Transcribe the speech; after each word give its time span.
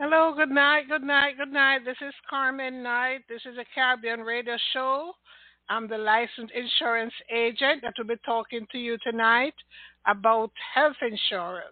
Hello, 0.00 0.32
good 0.32 0.50
night, 0.50 0.84
good 0.88 1.02
night, 1.02 1.36
good 1.38 1.52
night. 1.52 1.80
This 1.84 1.96
is 2.00 2.14
Carmen 2.30 2.84
Knight. 2.84 3.22
This 3.28 3.40
is 3.44 3.58
a 3.58 3.64
Caribbean 3.74 4.20
radio 4.20 4.56
show. 4.72 5.10
I'm 5.68 5.88
the 5.88 5.98
licensed 5.98 6.54
insurance 6.54 7.12
agent 7.34 7.82
that 7.82 7.94
will 7.98 8.06
be 8.06 8.14
talking 8.24 8.64
to 8.70 8.78
you 8.78 8.96
tonight 9.02 9.54
about 10.06 10.52
health 10.72 10.94
insurance. 11.02 11.66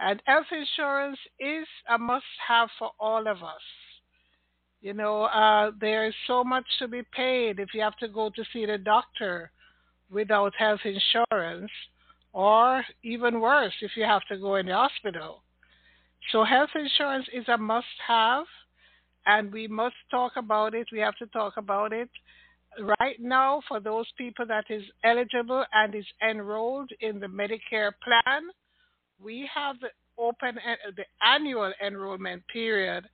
And 0.00 0.20
health 0.26 0.46
insurance 0.50 1.20
is 1.38 1.68
a 1.88 1.96
must 1.96 2.24
have 2.48 2.70
for 2.76 2.90
all 2.98 3.28
of 3.28 3.44
us. 3.44 3.62
You 4.80 4.94
know, 4.94 5.26
uh, 5.26 5.70
there 5.80 6.08
is 6.08 6.14
so 6.26 6.42
much 6.42 6.66
to 6.80 6.88
be 6.88 7.02
paid 7.14 7.60
if 7.60 7.68
you 7.72 7.82
have 7.82 7.96
to 7.98 8.08
go 8.08 8.30
to 8.30 8.44
see 8.52 8.66
the 8.66 8.78
doctor 8.78 9.52
without 10.10 10.54
health 10.58 10.80
insurance, 10.84 11.70
or 12.32 12.84
even 13.04 13.40
worse, 13.40 13.74
if 13.80 13.92
you 13.94 14.02
have 14.02 14.22
to 14.28 14.36
go 14.36 14.56
in 14.56 14.66
the 14.66 14.74
hospital. 14.74 15.44
So, 16.32 16.44
health 16.44 16.70
insurance 16.74 17.26
is 17.32 17.48
a 17.48 17.56
must 17.56 17.86
have, 18.06 18.44
and 19.26 19.52
we 19.52 19.66
must 19.66 19.96
talk 20.10 20.32
about 20.36 20.74
it. 20.74 20.88
We 20.92 20.98
have 21.00 21.16
to 21.16 21.26
talk 21.26 21.54
about 21.56 21.92
it 21.92 22.10
right 23.00 23.18
now 23.20 23.62
for 23.66 23.80
those 23.80 24.06
people 24.16 24.46
that 24.46 24.64
is 24.68 24.82
eligible 25.04 25.64
and 25.72 25.94
is 25.94 26.06
enrolled 26.22 26.90
in 27.00 27.18
the 27.18 27.26
Medicare 27.26 27.92
plan. 28.02 28.50
We 29.22 29.48
have 29.54 29.80
the 29.80 29.88
open 30.18 30.58
the 30.96 31.04
annual 31.24 31.72
enrollment 31.84 32.42
period 32.52 33.04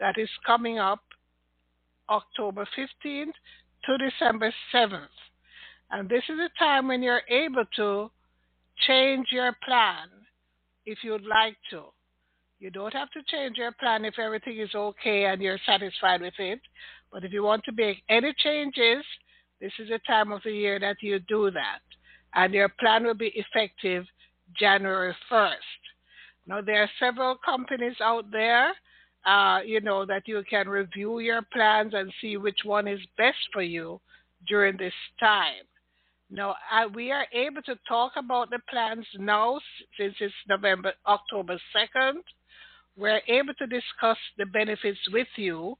that 0.00 0.18
is 0.18 0.28
coming 0.46 0.78
up 0.78 1.00
October 2.10 2.66
15th 2.76 3.32
to 3.84 3.98
December 3.98 4.52
7th. 4.74 5.06
And 5.90 6.08
this 6.08 6.22
is 6.28 6.38
a 6.38 6.58
time 6.58 6.88
when 6.88 7.02
you're 7.02 7.22
able 7.30 7.64
to 7.76 8.10
change 8.86 9.28
your 9.30 9.56
plan 9.64 10.08
if 10.84 10.98
you'd 11.02 11.24
like 11.24 11.56
to. 11.70 11.84
You 12.60 12.70
don't 12.70 12.92
have 12.92 13.10
to 13.12 13.22
change 13.28 13.56
your 13.56 13.72
plan 13.72 14.04
if 14.04 14.18
everything 14.18 14.58
is 14.58 14.74
okay 14.74 15.26
and 15.26 15.40
you're 15.40 15.60
satisfied 15.64 16.20
with 16.20 16.34
it. 16.38 16.60
But 17.12 17.24
if 17.24 17.32
you 17.32 17.42
want 17.44 17.64
to 17.64 17.72
make 17.72 18.02
any 18.08 18.34
changes, 18.36 19.04
this 19.60 19.72
is 19.78 19.88
the 19.88 20.00
time 20.06 20.32
of 20.32 20.42
the 20.44 20.52
year 20.52 20.80
that 20.80 20.96
you 21.00 21.20
do 21.20 21.50
that. 21.52 21.80
And 22.34 22.52
your 22.52 22.68
plan 22.68 23.04
will 23.04 23.14
be 23.14 23.32
effective 23.34 24.04
January 24.58 25.14
1st. 25.30 25.54
Now, 26.46 26.60
there 26.60 26.82
are 26.82 26.90
several 26.98 27.36
companies 27.44 27.96
out 28.02 28.30
there, 28.32 28.72
uh, 29.24 29.60
you 29.64 29.80
know, 29.80 30.04
that 30.06 30.26
you 30.26 30.42
can 30.48 30.68
review 30.68 31.20
your 31.20 31.42
plans 31.52 31.92
and 31.94 32.12
see 32.20 32.36
which 32.36 32.60
one 32.64 32.88
is 32.88 33.00
best 33.16 33.38
for 33.52 33.62
you 33.62 34.00
during 34.48 34.76
this 34.76 34.94
time. 35.20 35.64
Now, 36.30 36.56
uh, 36.72 36.88
we 36.92 37.10
are 37.12 37.26
able 37.32 37.62
to 37.62 37.78
talk 37.86 38.12
about 38.16 38.50
the 38.50 38.58
plans 38.68 39.06
now 39.18 39.60
since 39.98 40.14
it's 40.20 40.34
November, 40.48 40.92
October 41.06 41.58
2nd. 41.74 42.20
We're 42.98 43.20
able 43.28 43.54
to 43.54 43.66
discuss 43.66 44.18
the 44.36 44.46
benefits 44.46 44.98
with 45.12 45.28
you 45.36 45.76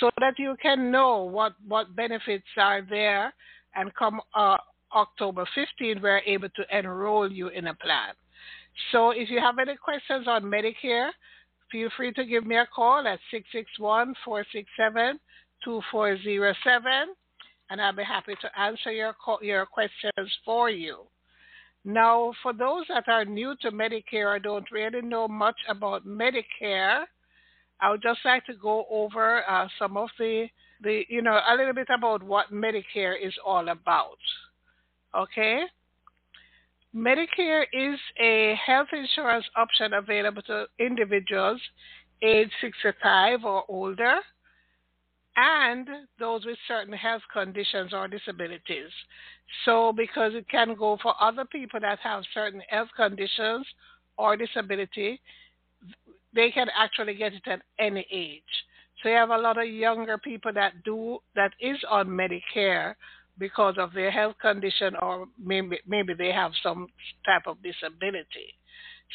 so 0.00 0.10
that 0.20 0.34
you 0.38 0.56
can 0.62 0.90
know 0.90 1.24
what, 1.24 1.54
what 1.66 1.94
benefits 1.94 2.46
are 2.56 2.82
there. 2.88 3.32
And 3.74 3.94
come 3.94 4.20
uh, 4.34 4.56
October 4.94 5.46
15th, 5.56 6.02
we're 6.02 6.22
able 6.26 6.48
to 6.50 6.78
enroll 6.78 7.30
you 7.30 7.48
in 7.48 7.66
a 7.66 7.74
plan. 7.74 8.14
So 8.90 9.10
if 9.10 9.28
you 9.28 9.38
have 9.38 9.58
any 9.58 9.76
questions 9.76 10.26
on 10.26 10.44
Medicare, 10.44 11.10
feel 11.70 11.90
free 11.96 12.12
to 12.12 12.24
give 12.24 12.46
me 12.46 12.56
a 12.56 12.66
call 12.74 13.06
at 13.06 13.18
661 13.30 14.14
467 14.24 15.18
2407 15.64 17.14
and 17.72 17.80
I'll 17.80 17.96
be 17.96 18.04
happy 18.04 18.34
to 18.42 18.60
answer 18.60 18.92
your 18.92 19.14
your 19.40 19.64
questions 19.64 20.30
for 20.44 20.68
you. 20.68 21.04
Now, 21.84 22.32
for 22.42 22.52
those 22.52 22.84
that 22.88 23.08
are 23.08 23.24
new 23.24 23.56
to 23.62 23.72
Medicare 23.72 24.36
or 24.36 24.38
don't 24.38 24.70
really 24.70 25.02
know 25.02 25.26
much 25.26 25.56
about 25.68 26.06
Medicare, 26.06 27.04
I 27.80 27.90
would 27.90 28.02
just 28.02 28.20
like 28.24 28.46
to 28.46 28.54
go 28.54 28.86
over 28.88 29.42
uh, 29.48 29.66
some 29.78 29.96
of 29.96 30.08
the 30.18 30.46
the 30.82 31.04
you 31.08 31.22
know 31.22 31.40
a 31.48 31.56
little 31.56 31.74
bit 31.74 31.88
about 31.96 32.22
what 32.22 32.52
Medicare 32.52 33.14
is 33.20 33.34
all 33.44 33.68
about. 33.68 34.18
Okay. 35.16 35.64
Medicare 36.94 37.64
is 37.72 37.98
a 38.20 38.54
health 38.64 38.88
insurance 38.92 39.46
option 39.56 39.94
available 39.94 40.42
to 40.42 40.66
individuals 40.78 41.60
age 42.22 42.50
65 42.60 43.44
or 43.44 43.64
older 43.68 44.18
and 45.36 45.88
those 46.18 46.44
with 46.44 46.58
certain 46.68 46.92
health 46.92 47.22
conditions 47.32 47.92
or 47.92 48.08
disabilities. 48.08 48.90
So, 49.64 49.92
because 49.92 50.32
it 50.34 50.48
can 50.48 50.74
go 50.74 50.98
for 51.02 51.14
other 51.20 51.44
people 51.44 51.80
that 51.80 51.98
have 52.00 52.24
certain 52.34 52.62
health 52.68 52.88
conditions 52.96 53.66
or 54.16 54.36
disability, 54.36 55.20
they 56.34 56.50
can 56.50 56.68
actually 56.76 57.14
get 57.14 57.32
it 57.32 57.42
at 57.46 57.62
any 57.78 58.06
age. 58.10 58.42
So, 59.02 59.08
you 59.08 59.16
have 59.16 59.30
a 59.30 59.38
lot 59.38 59.58
of 59.58 59.68
younger 59.68 60.18
people 60.18 60.52
that 60.54 60.84
do 60.84 61.18
that 61.34 61.52
is 61.60 61.78
on 61.88 62.08
Medicare 62.08 62.94
because 63.38 63.76
of 63.78 63.92
their 63.94 64.10
health 64.10 64.36
condition 64.40 64.94
or 65.00 65.26
maybe 65.42 65.78
maybe 65.86 66.12
they 66.14 66.32
have 66.32 66.52
some 66.62 66.88
type 67.24 67.46
of 67.46 67.56
disability. 67.62 68.54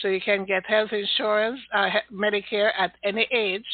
So, 0.02 0.08
you 0.08 0.22
can 0.22 0.46
get 0.46 0.66
health 0.66 0.92
insurance, 0.92 1.60
uh, 1.74 1.90
Medicare 2.12 2.72
at 2.78 2.94
any 3.04 3.28
age 3.32 3.66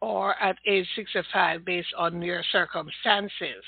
or 0.00 0.34
at 0.42 0.56
age 0.66 0.86
65 0.96 1.64
based 1.64 1.88
on 1.96 2.22
your 2.22 2.42
circumstances. 2.52 3.64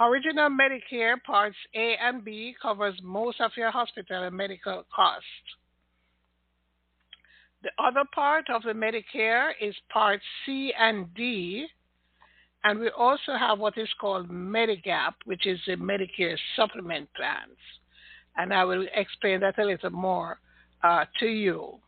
Original 0.00 0.48
Medicare 0.48 1.22
Parts 1.22 1.56
A 1.74 1.94
and 2.02 2.24
B 2.24 2.54
covers 2.60 2.98
most 3.02 3.40
of 3.40 3.50
your 3.56 3.70
hospital 3.70 4.22
and 4.22 4.34
medical 4.34 4.84
costs. 4.94 5.26
The 7.62 7.70
other 7.78 8.04
part 8.14 8.46
of 8.48 8.62
the 8.62 8.72
Medicare 8.72 9.50
is 9.60 9.74
Part 9.92 10.20
C 10.46 10.72
and 10.78 11.12
D, 11.14 11.66
and 12.64 12.80
we 12.80 12.88
also 12.90 13.36
have 13.38 13.58
what 13.58 13.76
is 13.76 13.88
called 14.00 14.30
Medigap, 14.30 15.12
which 15.26 15.46
is 15.46 15.60
the 15.66 15.76
Medicare 15.76 16.38
supplement 16.56 17.08
plans. 17.14 17.58
And 18.36 18.54
I 18.54 18.64
will 18.64 18.86
explain 18.94 19.40
that 19.40 19.58
a 19.58 19.64
little 19.64 19.90
more 19.90 20.38
uh, 20.82 21.04
to 21.18 21.26
you. 21.26 21.78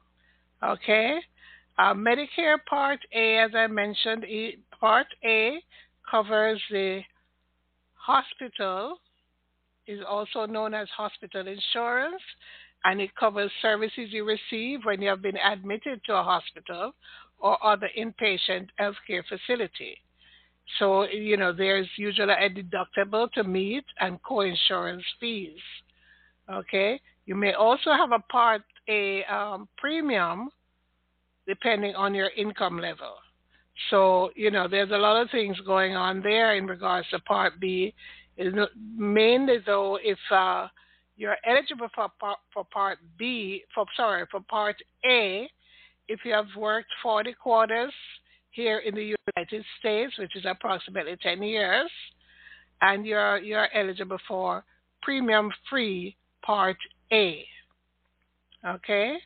Okay? 0.62 1.19
Uh, 1.78 1.94
Medicare 1.94 2.59
Part 2.69 3.00
A, 3.15 3.38
as 3.38 3.53
I 3.55 3.66
mentioned, 3.66 4.25
Part 4.78 5.06
A 5.25 5.59
covers 6.10 6.60
the 6.71 7.00
hospital, 7.94 8.99
is 9.87 10.00
also 10.09 10.47
known 10.47 10.75
as 10.75 10.88
hospital 10.91 11.47
insurance, 11.47 12.22
and 12.84 13.00
it 13.00 13.15
covers 13.16 13.50
services 13.61 14.09
you 14.11 14.25
receive 14.25 14.84
when 14.84 15.00
you 15.00 15.09
have 15.09 15.22
been 15.22 15.38
admitted 15.38 16.00
to 16.05 16.15
a 16.15 16.22
hospital 16.22 16.93
or 17.38 17.65
other 17.65 17.88
inpatient 17.99 18.69
healthcare 18.81 19.22
facility. 19.28 19.97
So, 20.78 21.05
you 21.05 21.37
know, 21.37 21.53
there's 21.53 21.88
usually 21.97 22.32
a 22.32 22.49
deductible 22.49 23.31
to 23.32 23.44
meet 23.44 23.84
and 24.00 24.22
co-insurance 24.22 25.05
fees. 25.19 25.59
Okay. 26.50 27.00
You 27.27 27.34
may 27.34 27.55
also 27.55 27.91
have 27.91 28.12
a 28.12 28.21
Part 28.31 28.62
A 28.88 29.25
um, 29.25 29.69
premium 29.77 30.50
depending 31.47 31.95
on 31.95 32.15
your 32.15 32.31
income 32.37 32.79
level. 32.79 33.15
So, 33.91 34.31
you 34.37 34.51
know, 34.51 34.69
there's 34.69 34.91
a 34.91 34.97
lot 34.97 35.21
of 35.21 35.31
things 35.31 35.59
going 35.67 35.97
on 35.97 36.23
there 36.23 36.57
in 36.57 36.67
regards 36.67 37.09
to 37.11 37.19
Part 37.21 37.59
B. 37.61 37.95
Is 38.37 38.55
mainly 38.97 39.59
though, 39.65 39.99
if 40.03 40.19
uh, 40.31 40.69
you're 41.17 41.37
eligible 41.47 41.89
for 41.95 42.09
for 42.53 42.65
Part 42.65 42.99
B, 43.19 43.63
for 43.75 43.85
sorry, 43.97 44.27
for 44.31 44.41
Part 44.41 44.77
A, 45.05 45.49
if 46.09 46.21
you 46.25 46.33
have 46.33 46.47
worked 46.57 46.89
40 47.03 47.35
quarters 47.35 47.93
here 48.51 48.79
in 48.79 48.95
the 48.95 49.15
United 49.37 49.65
States, 49.79 50.13
which 50.19 50.35
is 50.37 50.45
approximately 50.47 51.17
10 51.23 51.43
years, 51.43 51.91
and 52.81 53.07
you're 53.07 53.39
you're 53.39 53.69
eligible 53.75 54.19
for 54.27 54.65
premium-free 55.03 56.17
Part 56.45 56.77
A. 57.13 57.45
Okay, 58.67 59.17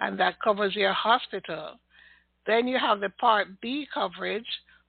and 0.00 0.18
that 0.18 0.40
covers 0.42 0.74
your 0.74 0.92
hospital. 0.92 1.78
Then 2.46 2.68
you 2.68 2.78
have 2.78 3.00
the 3.00 3.10
Part 3.10 3.60
B 3.60 3.86
coverage, 3.92 4.46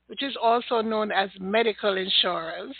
which 0.07 0.23
is 0.23 0.35
also 0.41 0.81
known 0.81 1.11
as 1.11 1.29
medical 1.39 1.97
insurance, 1.97 2.75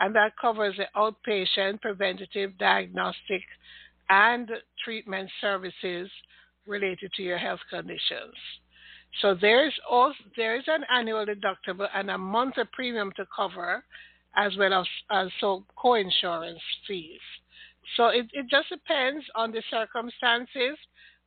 and 0.00 0.14
that 0.14 0.32
covers 0.40 0.76
the 0.76 0.86
outpatient, 0.96 1.80
preventative, 1.80 2.56
diagnostic, 2.58 3.42
and 4.08 4.50
treatment 4.84 5.30
services 5.40 6.10
related 6.66 7.12
to 7.16 7.22
your 7.22 7.38
health 7.38 7.60
conditions. 7.70 8.34
So 9.20 9.34
there's 9.40 9.74
also 9.88 10.16
there 10.36 10.56
is 10.56 10.64
an 10.66 10.84
annual 10.92 11.24
deductible 11.24 11.88
and 11.94 12.10
a 12.10 12.18
monthly 12.18 12.64
premium 12.72 13.12
to 13.16 13.26
cover, 13.34 13.84
as 14.36 14.56
well 14.56 14.74
as, 14.74 14.86
as 15.10 15.28
so 15.40 15.64
co-insurance 15.76 16.60
fees. 16.86 17.20
So 17.96 18.08
it, 18.08 18.26
it 18.32 18.46
just 18.50 18.68
depends 18.70 19.24
on 19.36 19.52
the 19.52 19.62
circumstances 19.70 20.76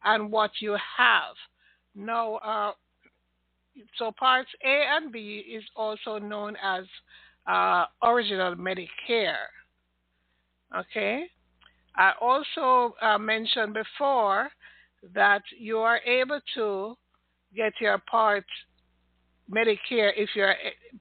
and 0.03 0.31
what 0.31 0.51
you 0.59 0.77
have. 0.97 1.35
Now, 1.95 2.35
uh, 2.35 2.71
so 3.97 4.11
parts 4.17 4.49
A 4.63 4.83
and 4.95 5.11
B 5.11 5.43
is 5.51 5.63
also 5.75 6.17
known 6.17 6.55
as 6.63 6.85
uh, 7.47 7.85
original 8.03 8.55
Medicare. 8.55 9.47
Okay. 10.75 11.25
I 11.95 12.11
also 12.21 12.95
uh, 13.01 13.17
mentioned 13.17 13.73
before 13.73 14.49
that 15.13 15.41
you 15.57 15.79
are 15.79 15.99
able 16.05 16.39
to 16.55 16.95
get 17.55 17.73
your 17.79 17.97
part 18.09 18.45
Medicare 19.49 20.11
if 20.15 20.29
you're 20.35 20.53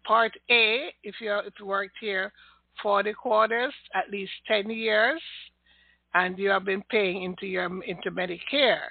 Part 0.04 0.32
A, 0.50 0.88
if 1.02 1.16
you're 1.20 1.40
if 1.40 1.54
you 1.58 1.66
worked 1.66 1.96
here 2.00 2.32
40 2.82 3.12
quarters, 3.14 3.74
at 3.94 4.10
least 4.10 4.32
10 4.46 4.70
years, 4.70 5.20
and 6.16 6.38
you 6.38 6.48
have 6.48 6.64
been 6.64 6.82
paying 6.90 7.22
into 7.24 7.46
your 7.46 7.66
into 7.84 8.10
Medicare, 8.10 8.88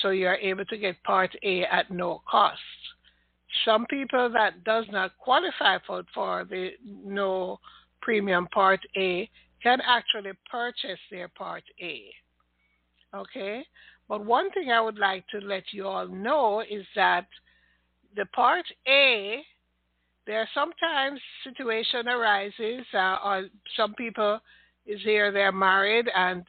so 0.00 0.10
you 0.10 0.26
are 0.26 0.36
able 0.36 0.66
to 0.66 0.76
get 0.76 1.02
Part 1.02 1.34
A 1.42 1.64
at 1.64 1.90
no 1.90 2.22
cost. 2.30 2.60
Some 3.64 3.86
people 3.86 4.30
that 4.32 4.62
does 4.64 4.84
not 4.90 5.16
qualify 5.18 5.78
for 5.86 6.04
for 6.14 6.44
the 6.48 6.72
no 7.04 7.58
premium 8.02 8.46
Part 8.48 8.80
A 8.96 9.30
can 9.62 9.80
actually 9.86 10.32
purchase 10.50 11.00
their 11.10 11.28
Part 11.28 11.64
A. 11.80 12.02
Okay, 13.14 13.64
but 14.08 14.24
one 14.24 14.50
thing 14.50 14.70
I 14.70 14.80
would 14.80 14.98
like 14.98 15.24
to 15.28 15.38
let 15.38 15.64
you 15.72 15.86
all 15.86 16.08
know 16.08 16.60
is 16.60 16.84
that 16.94 17.26
the 18.14 18.26
Part 18.34 18.66
A, 18.86 19.40
there 20.26 20.40
are 20.40 20.48
sometimes 20.52 21.18
situation 21.44 22.08
arises, 22.08 22.84
uh, 22.92 23.16
or 23.24 23.46
some 23.74 23.94
people 23.94 24.38
is 24.86 25.00
here, 25.02 25.30
they're 25.32 25.52
married 25.52 26.08
and 26.14 26.44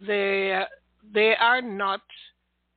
they 0.00 0.62
they 1.14 1.34
are 1.34 1.60
not 1.60 2.00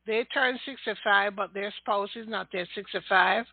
they 0.07 0.23
turn 0.33 0.59
65 0.65 1.35
but 1.35 1.53
their 1.53 1.73
spouse 1.79 2.09
is 2.15 2.27
not 2.27 2.47
there 2.51 2.67
65 2.75 3.45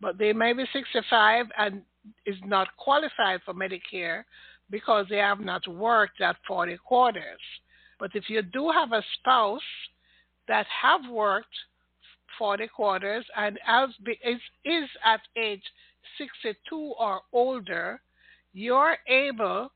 but 0.00 0.18
they 0.18 0.32
may 0.32 0.52
be 0.52 0.64
65 0.72 1.46
and 1.58 1.82
is 2.24 2.36
not 2.44 2.68
qualified 2.76 3.40
for 3.44 3.54
medicare 3.54 4.24
because 4.70 5.06
they 5.08 5.16
have 5.16 5.40
not 5.40 5.66
worked 5.68 6.20
at 6.20 6.36
40 6.46 6.76
quarters. 6.78 7.40
But 7.98 8.10
if 8.14 8.28
you 8.28 8.42
do 8.42 8.70
have 8.70 8.92
a 8.92 9.02
spouse 9.18 9.60
that 10.48 10.66
have 10.82 11.10
worked 11.10 11.54
40 12.38 12.68
quarters 12.68 13.24
and 13.36 13.58
as 13.66 13.88
is, 14.22 14.40
is 14.64 14.88
at 15.04 15.20
age 15.36 15.62
62 16.18 16.94
or 16.98 17.20
older, 17.32 18.00
you're 18.52 18.96
able 19.08 19.70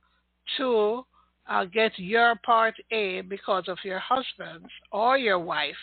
to 0.57 1.05
uh, 1.51 1.65
get 1.65 1.93
your 1.99 2.37
Part 2.47 2.75
A 2.93 3.21
because 3.23 3.65
of 3.67 3.79
your 3.85 3.99
husband 3.99 4.65
or 4.93 5.19
your 5.19 5.39
wife 5.39 5.75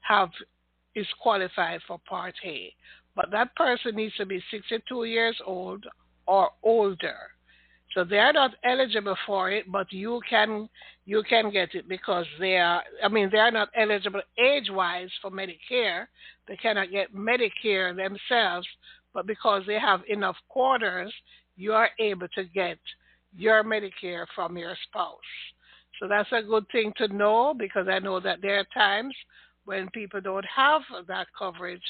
have 0.00 0.30
is 0.94 1.06
qualified 1.20 1.80
for 1.86 1.98
Part 2.08 2.34
A. 2.44 2.72
But 3.16 3.30
that 3.32 3.54
person 3.56 3.96
needs 3.96 4.14
to 4.16 4.26
be 4.26 4.42
62 4.50 5.04
years 5.04 5.36
old 5.44 5.84
or 6.26 6.50
older. 6.62 7.16
So 7.94 8.02
they 8.04 8.18
are 8.18 8.32
not 8.32 8.52
eligible 8.64 9.16
for 9.26 9.50
it, 9.50 9.70
but 9.70 9.92
you 9.92 10.20
can 10.28 10.68
you 11.06 11.22
can 11.28 11.50
get 11.50 11.74
it 11.74 11.88
because 11.88 12.26
they 12.40 12.56
are. 12.56 12.82
I 13.02 13.08
mean, 13.08 13.28
they 13.30 13.38
are 13.38 13.52
not 13.52 13.68
eligible 13.76 14.22
age-wise 14.38 15.10
for 15.22 15.30
Medicare. 15.30 16.06
They 16.48 16.56
cannot 16.56 16.90
get 16.90 17.14
Medicare 17.14 17.94
themselves, 17.94 18.66
but 19.12 19.26
because 19.26 19.62
they 19.66 19.78
have 19.78 20.00
enough 20.08 20.36
quarters, 20.48 21.12
you 21.56 21.72
are 21.72 21.90
able 22.00 22.26
to 22.34 22.44
get 22.44 22.78
your 23.36 23.64
Medicare 23.64 24.26
from 24.34 24.56
your 24.56 24.76
spouse. 24.88 25.18
So 26.00 26.08
that's 26.08 26.30
a 26.32 26.42
good 26.42 26.64
thing 26.72 26.92
to 26.98 27.08
know 27.08 27.54
because 27.56 27.86
I 27.88 27.98
know 27.98 28.20
that 28.20 28.42
there 28.42 28.58
are 28.58 28.66
times 28.74 29.14
when 29.64 29.88
people 29.90 30.20
don't 30.20 30.46
have 30.54 30.82
that 31.08 31.28
coverage 31.38 31.82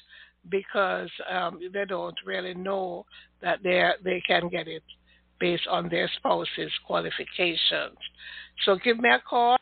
because 0.50 1.10
um, 1.30 1.58
they 1.72 1.84
don't 1.86 2.16
really 2.24 2.54
know 2.54 3.06
that 3.42 3.62
they 3.62 3.90
they 4.02 4.22
can 4.26 4.48
get 4.48 4.68
it 4.68 4.82
based 5.40 5.66
on 5.68 5.88
their 5.88 6.10
spouse's 6.16 6.70
qualifications. 6.86 7.96
So 8.64 8.76
give 8.76 8.98
me 8.98 9.08
a 9.08 9.22
call. 9.28 9.56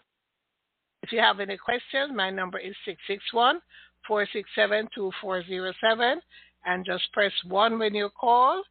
If 1.02 1.12
you 1.12 1.20
have 1.20 1.40
any 1.40 1.56
questions, 1.56 2.12
my 2.14 2.31
number 2.31 2.58
is 2.58 2.75
661 2.85 3.61
467 4.06 4.88
2407 4.94 6.20
and 6.64 6.85
just 6.85 7.12
press 7.12 7.32
1 7.49 7.78
when 7.78 7.94
you 7.94 8.08
call 8.19 8.62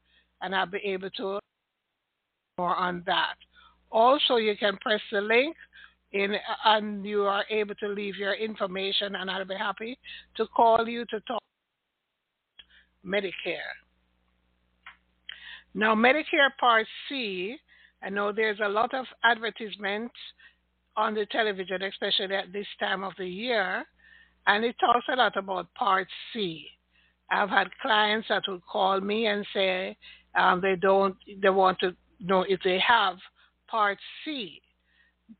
and 0.41 0.55
I'll 0.55 0.65
be 0.65 0.79
able 0.83 1.09
to 1.11 1.39
more 2.57 2.75
on 2.75 3.03
that. 3.06 3.36
Also, 3.92 4.38
you 4.38 4.56
can 4.57 4.77
press 4.77 5.01
the 5.12 5.21
link 5.21 5.56
in, 6.13 6.36
and 6.65 7.06
you 7.06 7.24
are 7.24 7.45
able 7.50 7.75
to 7.75 7.88
leave 7.88 8.15
your 8.15 8.33
information 8.33 9.15
and 9.15 9.30
I'll 9.30 9.45
be 9.45 9.56
happy 9.56 9.98
to 10.38 10.45
call 10.48 10.88
you 10.88 11.06
to 11.06 11.19
talk 11.21 11.42
Medicare. 13.06 13.74
Now, 15.74 15.95
Medicare 15.95 16.51
Part 16.59 16.86
C, 17.07 17.56
I 18.03 18.09
know 18.09 18.31
there's 18.31 18.59
a 18.63 18.68
lot 18.68 18.94
of 18.94 19.06
advertisements 19.24 20.15
on 20.98 21.13
the 21.13 21.25
television, 21.27 21.81
especially 21.83 22.36
at 22.36 22.51
this 22.51 22.68
time 22.80 23.03
of 23.03 23.13
the 23.18 23.27
year, 23.27 23.86
and 24.48 24.65
it 24.65 24.75
talks 24.80 25.06
a 25.12 25.15
lot 25.15 25.38
about 25.38 25.74
Part 25.75 26.07
C. 26.33 26.65
I've 27.30 27.50
had 27.50 27.69
clients 27.81 28.27
that 28.27 28.44
would 28.50 28.65
call 28.65 29.00
me 29.00 29.27
and 29.27 29.45
say 29.53 29.95
um, 30.36 30.59
they 30.59 30.75
don't, 30.75 31.15
they 31.42 31.50
want 31.50 31.80
to 31.80 31.95
know 32.25 32.45
if 32.47 32.59
they 32.63 32.79
have 32.79 33.18
Part 33.68 33.97
C. 34.23 34.62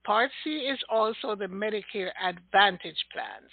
Part 0.06 0.32
C 0.44 0.50
is 0.50 0.80
also 0.90 1.36
the 1.36 1.46
Medicare 1.46 2.12
Advantage 2.24 3.06
plans. 3.12 3.52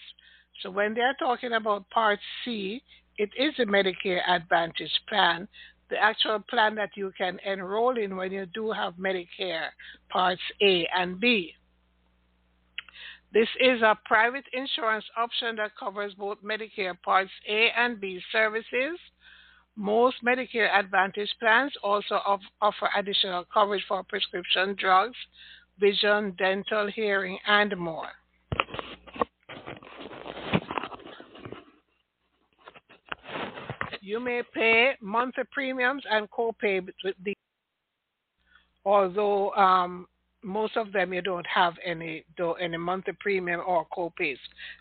So 0.62 0.70
when 0.70 0.94
they're 0.94 1.16
talking 1.18 1.52
about 1.52 1.88
Part 1.90 2.18
C, 2.44 2.82
it 3.16 3.30
is 3.36 3.54
a 3.58 3.66
Medicare 3.66 4.20
Advantage 4.28 4.92
plan 5.08 5.48
the 5.90 5.96
actual 5.96 6.40
plan 6.50 6.74
that 6.74 6.90
you 6.94 7.12
can 7.16 7.38
enroll 7.44 7.96
in 7.96 8.16
when 8.16 8.32
you 8.32 8.46
do 8.46 8.70
have 8.70 8.94
Medicare 8.94 9.68
Parts 10.10 10.40
A 10.62 10.86
and 10.96 11.18
B. 11.18 11.52
This 13.32 13.48
is 13.60 13.82
a 13.82 13.98
private 14.04 14.44
insurance 14.52 15.04
option 15.16 15.56
that 15.56 15.76
covers 15.78 16.14
both 16.14 16.38
Medicare 16.42 17.00
Parts 17.02 17.30
A 17.48 17.68
and 17.76 18.00
B 18.00 18.20
services. 18.32 18.98
Most 19.78 20.16
Medicare 20.26 20.76
Advantage 20.76 21.32
plans 21.38 21.72
also 21.84 22.16
offer 22.60 22.88
additional 22.96 23.44
coverage 23.54 23.84
for 23.86 24.02
prescription 24.02 24.74
drugs, 24.76 25.16
vision, 25.78 26.34
dental, 26.36 26.88
hearing, 26.88 27.38
and 27.46 27.76
more. 27.76 28.08
You 34.00 34.18
may 34.18 34.42
pay 34.52 34.94
monthly 35.00 35.44
premiums 35.52 36.02
and 36.10 36.28
co-pay 36.32 36.80
with 37.04 37.14
although 38.84 39.52
um, 39.52 40.08
most 40.42 40.76
of 40.76 40.90
them 40.92 41.12
you 41.12 41.22
don't 41.22 41.46
have 41.46 41.74
any 41.84 42.24
any 42.60 42.76
monthly 42.76 43.12
premium 43.20 43.60
or 43.64 43.86
co-pays. 43.94 44.38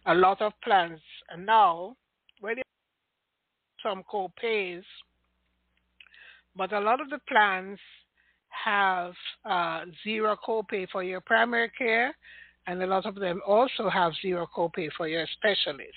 A 0.07 0.15
lot 0.15 0.41
of 0.41 0.53
plans 0.63 0.99
now 1.37 1.95
some 3.83 4.03
co-pays, 4.09 4.83
but 6.55 6.73
a 6.73 6.79
lot 6.79 7.01
of 7.01 7.09
the 7.09 7.19
plans 7.27 7.79
have 8.49 9.13
uh, 9.45 9.85
zero 10.03 10.35
co-pay 10.43 10.87
for 10.91 11.03
your 11.03 11.21
primary 11.21 11.71
care, 11.77 12.15
and 12.65 12.81
a 12.81 12.87
lot 12.87 13.05
of 13.05 13.15
them 13.15 13.41
also 13.45 13.89
have 13.89 14.11
zero 14.21 14.47
co-pay 14.53 14.89
for 14.97 15.07
your 15.07 15.25
specialist. 15.37 15.93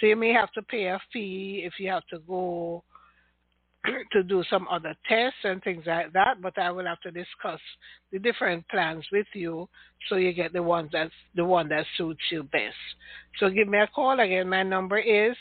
So 0.00 0.06
you 0.06 0.16
may 0.16 0.32
have 0.32 0.50
to 0.52 0.62
pay 0.62 0.86
a 0.86 0.98
fee 1.12 1.62
if 1.64 1.74
you 1.78 1.90
have 1.90 2.06
to 2.06 2.18
go 2.20 2.82
to 4.12 4.22
do 4.22 4.44
some 4.48 4.66
other 4.70 4.94
tests 5.08 5.38
and 5.44 5.62
things 5.62 5.84
like 5.86 6.12
that, 6.12 6.40
but 6.40 6.56
I 6.58 6.70
will 6.70 6.86
have 6.86 7.00
to 7.00 7.10
discuss 7.10 7.60
the 8.12 8.18
different 8.18 8.66
plans 8.68 9.04
with 9.10 9.26
you 9.34 9.68
so 10.08 10.16
you 10.16 10.32
get 10.32 10.52
the 10.52 10.62
one 10.62 10.88
that's 10.92 11.12
the 11.34 11.44
one 11.44 11.68
that 11.68 11.84
suits 11.96 12.22
you 12.30 12.44
best. 12.44 12.76
So 13.38 13.48
give 13.48 13.68
me 13.68 13.78
a 13.78 13.86
call 13.86 14.18
again. 14.20 14.48
My 14.48 14.62
number 14.62 14.98
is 14.98 15.36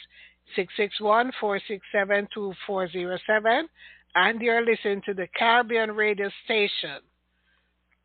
six 0.56 0.74
six 0.78 1.00
one 1.00 1.32
four 1.40 1.60
six 1.68 1.86
seven 1.92 2.28
two 2.34 2.54
four 2.66 2.90
zero 2.90 3.18
seven 3.26 3.68
and 4.16 4.42
you're 4.42 4.66
listening 4.66 5.02
to 5.06 5.14
the 5.14 5.28
Caribbean 5.38 5.92
radio 5.92 6.30
station 6.46 7.00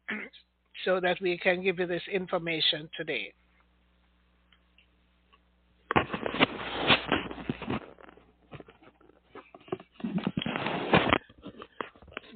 so 0.85 1.01
that 1.01 1.19
we 1.21 1.39
can 1.39 1.63
give 1.63 1.79
you 1.79 1.87
this 1.87 2.03
information 2.13 2.89
today. 2.97 3.33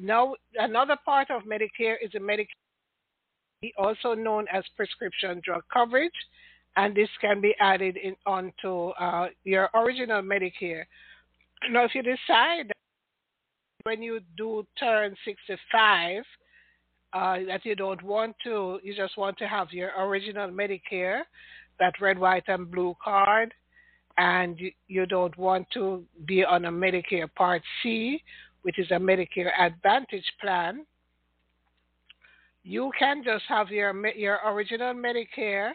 Now, 0.02 0.35
another 0.57 0.97
part 1.04 1.30
of 1.30 1.42
Medicare 1.42 1.97
is 2.02 2.11
a 2.14 2.19
Medicare, 2.19 2.47
also 3.76 4.14
known 4.14 4.47
as 4.52 4.64
prescription 4.75 5.42
drug 5.45 5.62
coverage, 5.71 6.11
and 6.77 6.95
this 6.95 7.09
can 7.21 7.41
be 7.41 7.55
added 7.61 7.97
in 7.97 8.15
onto 8.27 8.89
uh, 8.91 9.29
your 9.45 9.69
original 9.75 10.23
Medicare. 10.23 10.85
Now, 11.71 11.85
if 11.85 11.95
you 11.95 12.03
decide 12.03 12.73
when 13.83 14.03
you 14.03 14.21
do 14.37 14.67
turn 14.79 15.15
65 15.25 16.23
uh, 17.12 17.37
that 17.47 17.65
you 17.65 17.75
don't 17.75 18.03
want 18.03 18.37
to, 18.45 18.79
you 18.83 18.95
just 18.95 19.17
want 19.19 19.37
to 19.39 19.49
have 19.49 19.73
your 19.73 19.91
original 19.99 20.49
Medicare, 20.49 21.23
that 21.79 21.95
red, 22.00 22.19
white, 22.19 22.45
and 22.47 22.71
blue 22.71 22.95
card, 23.03 23.53
and 24.17 24.59
you, 24.61 24.71
you 24.87 25.07
don't 25.07 25.37
want 25.37 25.67
to 25.73 26.05
be 26.27 26.45
on 26.45 26.67
a 26.67 26.71
Medicare 26.71 27.33
Part 27.35 27.62
C, 27.83 28.23
which 28.62 28.79
is 28.79 28.91
a 28.91 28.95
Medicare 28.95 29.50
Advantage 29.59 30.31
plan, 30.41 30.85
you 32.62 32.91
can 32.99 33.23
just 33.25 33.45
have 33.49 33.71
your 33.71 34.07
your 34.15 34.39
original 34.47 34.95
Medicare 34.95 35.73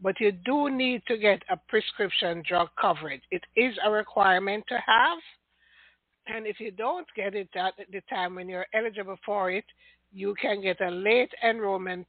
but 0.00 0.20
you 0.20 0.32
do 0.32 0.70
need 0.70 1.02
to 1.08 1.18
get 1.18 1.42
a 1.50 1.56
prescription 1.68 2.42
drug 2.46 2.68
coverage. 2.80 3.22
It 3.30 3.42
is 3.56 3.74
a 3.84 3.90
requirement 3.90 4.64
to 4.68 4.74
have, 4.74 5.18
and 6.26 6.46
if 6.46 6.60
you 6.60 6.70
don't 6.70 7.06
get 7.16 7.34
it 7.34 7.48
at 7.56 7.74
the 7.90 8.00
time 8.08 8.34
when 8.34 8.48
you're 8.48 8.66
eligible 8.74 9.16
for 9.24 9.50
it, 9.50 9.64
you 10.12 10.34
can 10.40 10.62
get 10.62 10.80
a 10.80 10.90
late 10.90 11.30
enrollment 11.44 12.06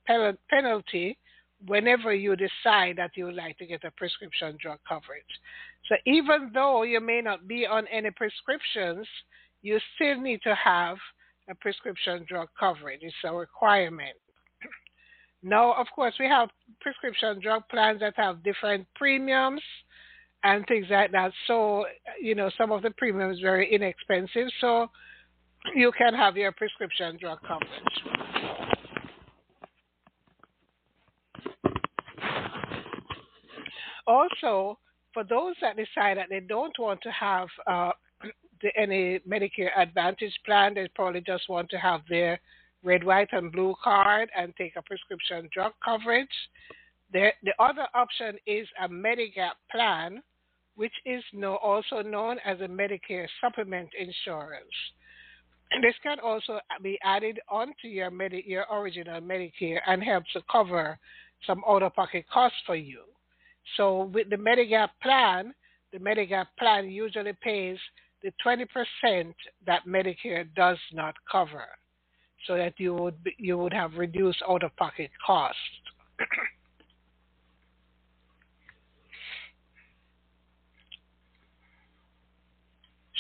penalty 0.50 1.18
whenever 1.68 2.14
you 2.14 2.36
decide 2.36 2.96
that 2.98 3.12
you 3.16 3.26
would 3.26 3.36
like 3.36 3.58
to 3.58 3.66
get 3.66 3.84
a 3.84 3.92
prescription 3.92 4.58
drug 4.62 4.80
coverage. 4.88 5.24
So 5.88 5.96
even 6.06 6.52
though 6.54 6.84
you 6.84 7.02
may 7.02 7.22
not 7.22 7.48
be 7.48 7.66
on 7.66 7.88
any 7.88 8.12
prescriptions, 8.12 9.08
you 9.62 9.80
still 9.96 10.22
need 10.22 10.42
to 10.44 10.56
have 10.56 10.98
a 11.50 11.56
prescription 11.56 12.26
drug 12.30 12.48
coverage. 12.58 13.02
It's 13.02 13.16
a 13.26 13.34
requirement. 13.34 14.16
Now, 15.42 15.74
of 15.74 15.88
course, 15.96 16.14
we 16.20 16.28
have 16.28 16.50
prescription 16.82 17.40
drug 17.42 17.64
plans 17.70 18.02
that 18.02 18.14
have 18.18 18.44
different 18.44 18.86
premiums 18.96 19.62
and 20.44 20.66
things 20.68 20.88
like 20.90 21.12
that. 21.12 21.32
So, 21.48 21.86
you 22.22 22.36
know, 22.36 22.50
some 22.58 22.72
of 22.72 22.82
the 22.82 22.92
premiums 22.92 23.40
very 23.40 23.74
inexpensive. 23.74 24.48
So 24.60 24.90
you 25.76 25.92
can 25.98 26.14
have 26.14 26.36
your 26.36 26.52
prescription 26.52 27.18
drug 27.20 27.40
coverage. 27.48 28.20
Also, 34.08 34.78
for 35.14 35.24
those 35.24 35.56
that 35.62 35.76
decide 35.76 36.18
that 36.18 36.28
they 36.30 36.40
don't 36.40 36.78
want 36.80 37.00
to 37.02 37.12
have 37.12 37.48
uh, 37.68 37.92
the, 38.62 38.70
any 38.76 39.20
Medicare 39.20 39.70
Advantage 39.78 40.34
plan, 40.46 40.74
they 40.74 40.90
probably 40.96 41.22
just 41.22 41.48
want 41.48 41.70
to 41.70 41.78
have 41.78 42.02
their 42.10 42.40
red, 42.84 43.04
white, 43.04 43.30
and 43.32 43.52
blue 43.52 43.76
card 43.84 44.30
and 44.38 44.54
take 44.58 44.76
a 44.76 44.82
prescription 44.82 45.50
drug 45.54 45.74
coverage. 45.84 46.28
The, 47.12 47.30
the 47.44 47.54
other 47.60 47.88
option 47.94 48.38
is 48.46 48.68
a 48.82 48.88
Medigap 48.88 49.54
plan, 49.72 50.22
which 50.76 50.94
is 51.06 51.24
no, 51.34 51.56
also 51.58 52.02
known 52.02 52.38
as 52.46 52.60
a 52.62 52.68
Medicare 52.68 53.28
supplement 53.42 53.90
insurance. 54.00 54.74
And 55.72 55.84
this 55.84 55.96
can 56.02 56.20
also 56.20 56.60
be 56.82 56.98
added 57.04 57.40
onto 57.50 57.88
your, 57.88 58.10
Medi- 58.10 58.46
your 58.48 58.66
original 58.72 59.22
Medicare 59.22 59.80
and 59.86 60.04
help 60.04 60.24
to 60.34 60.42
cover 60.52 60.98
some 61.46 61.64
out 61.68 61.84
of 61.84 61.94
pocket 61.94 62.26
costs 62.32 62.58
for 62.66 62.76
you. 62.76 63.02
So 63.78 64.06
with 64.14 64.30
the 64.30 64.36
Medigap 64.36 64.90
plan, 65.02 65.54
the 65.92 66.00
Medigap 66.00 66.48
plan 66.58 66.90
usually 66.90 67.34
pays 67.42 67.78
the 68.24 68.32
20% 68.46 69.34
that 69.66 69.86
Medicare 69.88 70.46
does 70.56 70.78
not 70.92 71.16
cover, 71.32 71.66
so 72.48 72.56
that 72.56 72.74
you 72.78 72.94
would 72.94 73.24
be, 73.24 73.36
you 73.38 73.58
would 73.58 73.74
have 73.74 73.94
reduced 73.96 74.42
out-of-pocket 74.48 75.10
costs. 75.26 75.58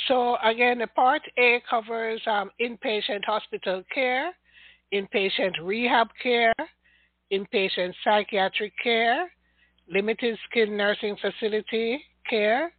so 0.07 0.37
again, 0.43 0.79
the 0.79 0.87
Part 0.87 1.21
A 1.37 1.61
covers 1.69 2.21
um, 2.27 2.51
inpatient 2.61 3.25
hospital 3.25 3.83
care, 3.93 4.31
inpatient 4.93 5.53
rehab 5.63 6.07
care, 6.21 6.53
inpatient 7.31 7.93
psychiatric 8.03 8.73
care, 8.81 9.31
limited 9.89 10.37
skilled 10.49 10.69
nursing 10.69 11.15
facility 11.17 12.01
care, 12.29 12.73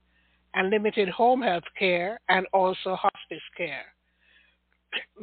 and 0.55 0.71
limited 0.71 1.09
home 1.09 1.43
health 1.43 1.65
care, 1.79 2.19
and 2.29 2.47
also 2.53 2.97
hospice 2.97 3.43
care. 3.57 3.85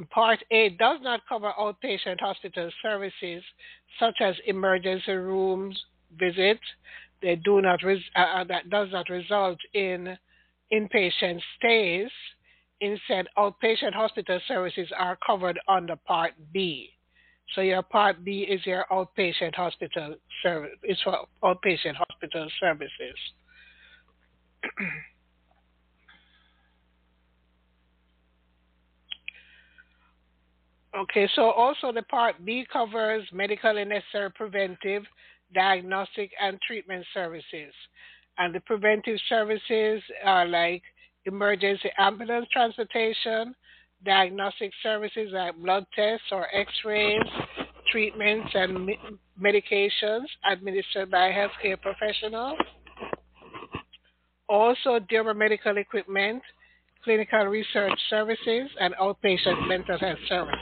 Part 0.10 0.44
A 0.52 0.70
does 0.70 1.00
not 1.02 1.22
cover 1.28 1.52
outpatient 1.60 2.20
hospital 2.20 2.70
services 2.82 3.44
such 4.00 4.16
as 4.22 4.36
emergency 4.46 5.14
rooms 5.14 5.80
visits. 6.18 6.64
They 7.22 7.36
do 7.36 7.62
not 7.62 7.84
res- 7.84 8.10
uh, 8.16 8.20
uh 8.20 8.44
that 8.46 8.70
does 8.70 8.90
not 8.92 9.10
result 9.10 9.58
in 9.74 10.18
inpatient 10.72 11.42
stays. 11.58 12.10
Instead, 12.80 13.28
outpatient 13.38 13.94
hospital 13.94 14.40
services 14.48 14.92
are 14.96 15.18
covered 15.26 15.60
under 15.68 15.96
Part 15.96 16.34
B. 16.54 16.92
So 17.56 17.62
your 17.62 17.82
Part 17.82 18.24
B 18.24 18.42
is 18.42 18.66
your 18.66 18.86
outpatient 18.92 19.56
hospital 19.56 20.16
service. 20.44 20.78
It's 20.84 21.02
for 21.02 21.26
outpatient 21.44 21.96
hospital 21.96 22.48
services. 22.60 23.18
okay, 30.98 31.30
so 31.36 31.52
also 31.52 31.92
the 31.92 32.04
Part 32.04 32.44
B 32.44 32.66
covers 32.72 33.28
medically 33.32 33.86
necessary 33.86 34.32
preventive, 34.32 35.04
diagnostic, 35.54 36.32
and 36.42 36.60
treatment 36.66 37.06
services. 37.14 37.74
And 38.38 38.54
the 38.54 38.60
preventive 38.62 39.18
services 39.30 40.02
are 40.24 40.46
like 40.46 40.84
emergency 41.26 41.90
ambulance 41.98 42.48
transportation, 42.52 43.56
diagnostic 44.06 44.72
services 44.84 45.30
like 45.32 45.58
blood 45.58 45.86
tests 45.96 46.28
or 46.32 46.48
x 46.54 46.72
rays, 46.86 47.22
treatments, 47.92 48.50
and 48.54 48.90
medications 49.42 50.26
administered 50.50 51.10
by 51.10 51.32
healthcare 51.32 51.82
professionals. 51.82 52.58
Also, 54.50 55.00
Durable 55.10 55.34
medical 55.34 55.78
equipment, 55.78 56.42
clinical 57.08 57.46
research 57.46 57.98
services, 58.10 58.70
and 58.82 58.94
outpatient 58.96 59.66
mental 59.66 59.98
health 59.98 60.18
services. 60.28 60.60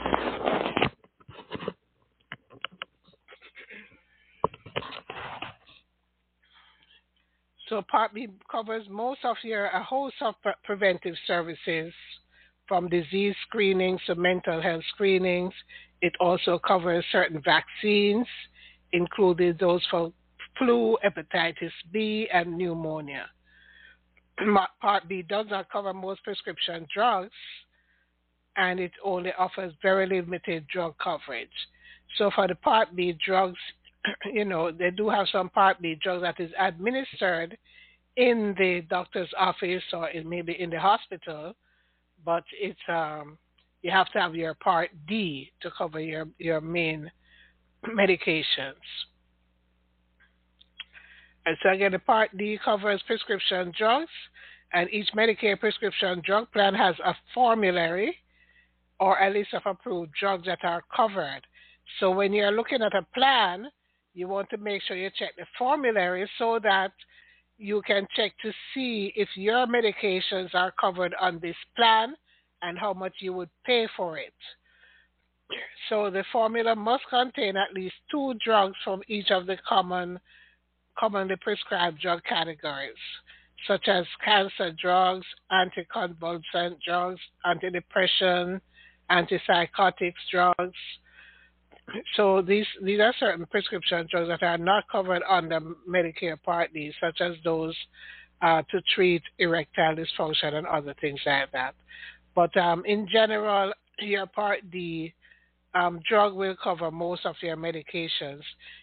So 7.68 7.82
Part 7.90 8.14
B 8.14 8.28
covers 8.48 8.86
most 8.88 9.24
of 9.24 9.36
your 9.42 9.66
a 9.66 9.82
host 9.82 10.14
of 10.20 10.36
preventive 10.62 11.16
services 11.26 11.92
from 12.68 12.88
disease 12.88 13.34
screenings 13.48 14.00
to 14.06 14.14
mental 14.14 14.62
health 14.62 14.84
screenings. 14.94 15.52
It 16.00 16.12
also 16.20 16.60
covers 16.60 17.04
certain 17.10 17.42
vaccines, 17.44 18.28
including 18.92 19.56
those 19.58 19.84
for 19.90 20.12
flu, 20.56 20.96
hepatitis 21.04 21.72
B, 21.92 22.28
and 22.32 22.56
pneumonia. 22.56 23.26
Part 24.80 25.08
B 25.08 25.22
does 25.22 25.46
not 25.50 25.70
cover 25.70 25.92
most 25.94 26.22
prescription 26.24 26.86
drugs, 26.92 27.30
and 28.56 28.80
it 28.80 28.92
only 29.04 29.32
offers 29.38 29.72
very 29.82 30.06
limited 30.06 30.66
drug 30.68 30.94
coverage. 31.02 31.48
So 32.18 32.30
for 32.34 32.48
the 32.48 32.54
Part 32.54 32.94
B 32.94 33.16
drugs, 33.24 33.58
you 34.32 34.44
know, 34.44 34.70
they 34.70 34.90
do 34.90 35.08
have 35.08 35.26
some 35.30 35.48
Part 35.50 35.80
B 35.80 35.96
drugs 36.02 36.22
that 36.22 36.40
is 36.40 36.50
administered 36.58 37.56
in 38.16 38.54
the 38.58 38.82
doctor's 38.88 39.30
office 39.38 39.82
or 39.92 40.08
in, 40.08 40.28
maybe 40.28 40.60
in 40.60 40.70
the 40.70 40.80
hospital, 40.80 41.54
but 42.24 42.44
it's 42.58 42.78
um, 42.88 43.38
you 43.82 43.90
have 43.90 44.10
to 44.12 44.20
have 44.20 44.34
your 44.34 44.54
Part 44.54 44.90
D 45.06 45.50
to 45.60 45.70
cover 45.76 46.00
your 46.00 46.26
your 46.38 46.60
main 46.60 47.10
medications. 47.86 48.74
And 51.46 51.56
so 51.62 51.70
again, 51.70 51.92
the 51.92 52.00
Part 52.00 52.36
D 52.36 52.58
covers 52.62 53.00
prescription 53.06 53.72
drugs, 53.78 54.10
and 54.72 54.90
each 54.90 55.08
Medicare 55.14 55.58
prescription 55.58 56.20
drug 56.26 56.50
plan 56.52 56.74
has 56.74 56.96
a 57.04 57.14
formulary 57.32 58.16
or 58.98 59.18
a 59.18 59.30
list 59.30 59.54
of 59.54 59.62
approved 59.64 60.12
drugs 60.18 60.46
that 60.46 60.58
are 60.64 60.82
covered. 60.94 61.42
So 62.00 62.10
when 62.10 62.32
you're 62.32 62.50
looking 62.50 62.82
at 62.82 62.94
a 62.94 63.06
plan, 63.14 63.68
you 64.12 64.26
want 64.26 64.50
to 64.50 64.56
make 64.56 64.82
sure 64.82 64.96
you 64.96 65.10
check 65.16 65.36
the 65.36 65.46
formulary 65.56 66.28
so 66.36 66.58
that 66.62 66.92
you 67.58 67.80
can 67.86 68.08
check 68.16 68.32
to 68.42 68.52
see 68.74 69.12
if 69.14 69.28
your 69.36 69.66
medications 69.66 70.52
are 70.54 70.72
covered 70.80 71.14
on 71.20 71.38
this 71.40 71.56
plan 71.76 72.14
and 72.62 72.76
how 72.76 72.92
much 72.92 73.12
you 73.20 73.32
would 73.34 73.50
pay 73.64 73.86
for 73.96 74.18
it. 74.18 74.34
So 75.88 76.10
the 76.10 76.24
formula 76.32 76.74
must 76.74 77.04
contain 77.08 77.56
at 77.56 77.72
least 77.72 77.94
two 78.10 78.34
drugs 78.44 78.74
from 78.82 79.02
each 79.06 79.30
of 79.30 79.46
the 79.46 79.58
common 79.68 80.18
commonly 80.98 81.36
prescribed 81.40 82.00
drug 82.00 82.22
categories, 82.24 82.94
such 83.66 83.88
as 83.88 84.04
cancer 84.24 84.72
drugs, 84.80 85.26
anticonvulsant 85.52 86.76
drugs, 86.86 87.20
antidepressant, 87.46 88.60
antipsychotics 89.10 90.14
drugs, 90.30 90.76
so 92.16 92.42
these 92.42 92.66
these 92.82 93.00
are 93.00 93.14
certain 93.18 93.46
prescription 93.46 94.06
drugs 94.10 94.28
that 94.28 94.42
are 94.42 94.58
not 94.58 94.88
covered 94.90 95.22
under 95.28 95.60
Medicare 95.88 96.40
Part 96.42 96.72
D, 96.72 96.92
such 97.00 97.20
as 97.20 97.34
those 97.44 97.76
uh, 98.42 98.62
to 98.70 98.80
treat 98.94 99.22
erectile 99.38 99.94
dysfunction 99.94 100.54
and 100.54 100.66
other 100.66 100.94
things 101.00 101.20
like 101.24 101.50
that. 101.52 101.74
But 102.34 102.56
um, 102.56 102.84
in 102.84 103.06
general, 103.10 103.72
your 104.00 104.26
Part 104.26 104.70
D 104.70 105.14
um, 105.74 106.00
drug 106.08 106.34
will 106.34 106.56
cover 106.62 106.90
most 106.90 107.24
of 107.24 107.36
your 107.40 107.56
medications. 107.56 108.42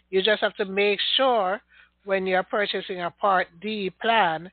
You 0.10 0.22
just 0.22 0.42
have 0.42 0.56
to 0.56 0.66
make 0.66 1.00
sure 1.18 1.62
when 2.06 2.26
you're 2.26 2.44
purchasing 2.44 3.02
a 3.02 3.12
Part 3.12 3.48
D 3.62 3.92
plan 4.02 4.52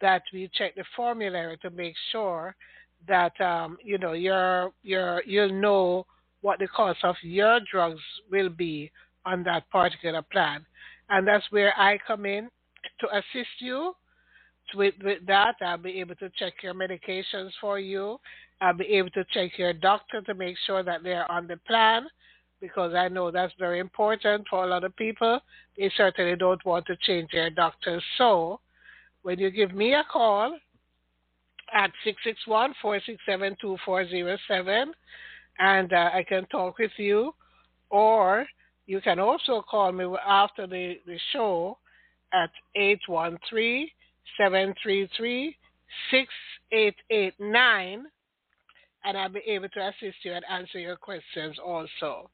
that 0.00 0.22
we 0.32 0.50
check 0.54 0.74
the 0.74 0.84
formulary 0.96 1.56
to 1.58 1.70
make 1.70 1.94
sure 2.10 2.54
that 3.08 3.38
um, 3.40 3.78
you 3.82 3.98
know 3.98 4.12
you're 4.12 4.72
you're 4.82 5.22
you'll 5.24 5.60
know 5.60 6.06
what 6.40 6.58
the 6.58 6.68
cost 6.68 6.98
of 7.04 7.16
your 7.22 7.60
drugs 7.70 8.00
will 8.30 8.48
be 8.48 8.90
on 9.24 9.42
that 9.44 9.68
particular 9.70 10.22
plan. 10.22 10.64
and 11.10 11.26
that's 11.26 11.44
where 11.50 11.72
I 11.78 11.98
come 12.06 12.26
in 12.26 12.48
to 13.00 13.06
assist 13.16 13.60
you 13.60 13.94
with, 14.74 14.94
with 15.02 15.24
that. 15.26 15.54
I'll 15.60 15.78
be 15.78 16.00
able 16.00 16.16
to 16.16 16.30
check 16.38 16.54
your 16.62 16.74
medications 16.74 17.50
for 17.60 17.78
you. 17.78 18.18
I'll 18.60 18.76
be 18.76 18.86
able 18.86 19.10
to 19.10 19.24
check 19.32 19.52
your 19.58 19.72
doctor 19.72 20.20
to 20.22 20.34
make 20.34 20.56
sure 20.66 20.82
that 20.82 21.02
they're 21.02 21.30
on 21.30 21.46
the 21.46 21.56
plan 21.66 22.06
because 22.62 22.94
I 22.94 23.08
know 23.08 23.32
that's 23.32 23.52
very 23.58 23.80
important 23.80 24.46
for 24.48 24.64
a 24.64 24.66
lot 24.68 24.84
of 24.84 24.94
people. 24.96 25.40
They 25.76 25.90
certainly 25.96 26.36
don't 26.36 26.64
want 26.64 26.86
to 26.86 26.96
change 26.96 27.28
their 27.32 27.50
doctors. 27.50 28.02
So 28.16 28.60
when 29.22 29.38
you 29.40 29.50
give 29.50 29.74
me 29.74 29.94
a 29.94 30.04
call 30.10 30.56
at 31.74 31.90
661 32.04 32.74
467 32.80 33.56
2407, 33.60 34.94
and 35.58 35.92
uh, 35.92 36.10
I 36.14 36.24
can 36.26 36.46
talk 36.46 36.78
with 36.78 36.92
you, 36.96 37.34
or 37.90 38.46
you 38.86 39.00
can 39.00 39.18
also 39.18 39.62
call 39.68 39.90
me 39.90 40.06
after 40.26 40.66
the, 40.68 40.94
the 41.04 41.18
show 41.32 41.78
at 42.32 42.50
813 42.76 43.88
733 44.38 45.56
6889 46.10 48.06
and 49.04 49.18
I'll 49.18 49.28
be 49.28 49.40
able 49.46 49.68
to 49.68 49.80
assist 49.88 50.16
you 50.22 50.32
and 50.32 50.44
answer 50.50 50.78
your 50.78 50.96
questions 50.96 51.56
also. 51.58 52.30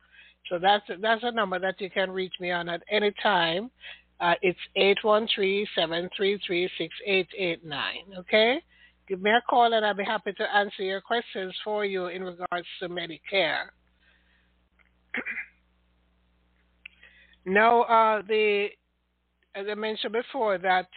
So 0.49 0.59
that's 0.59 0.85
that's 1.01 1.23
a 1.25 1.33
number 1.33 1.59
that 1.59 1.81
you 1.81 1.91
can 1.91 2.11
reach 2.11 2.35
me 2.41 2.51
on 2.51 2.69
at 2.69 2.83
any 2.91 3.13
time. 3.23 3.71
Uh, 4.21 4.35
it's 4.43 4.59
813-733-6889. 5.77 8.19
Okay? 8.19 8.61
Give 9.09 9.23
me 9.23 9.31
a 9.31 9.41
call 9.49 9.73
and 9.73 9.87
I'll 9.87 9.95
be 9.95 10.03
happy 10.05 10.33
to 10.33 10.55
answer 10.55 10.83
your 10.83 11.01
questions 11.01 11.55
for 11.63 11.85
you 11.85 12.07
in 12.07 12.25
regards 12.25 12.67
to 12.81 12.89
Medicare. 12.89 13.67
now, 17.47 17.83
uh, 17.83 18.23
the 18.27 18.71
as 19.55 19.67
I 19.71 19.75
mentioned 19.75 20.13
before, 20.13 20.59
that 20.59 20.89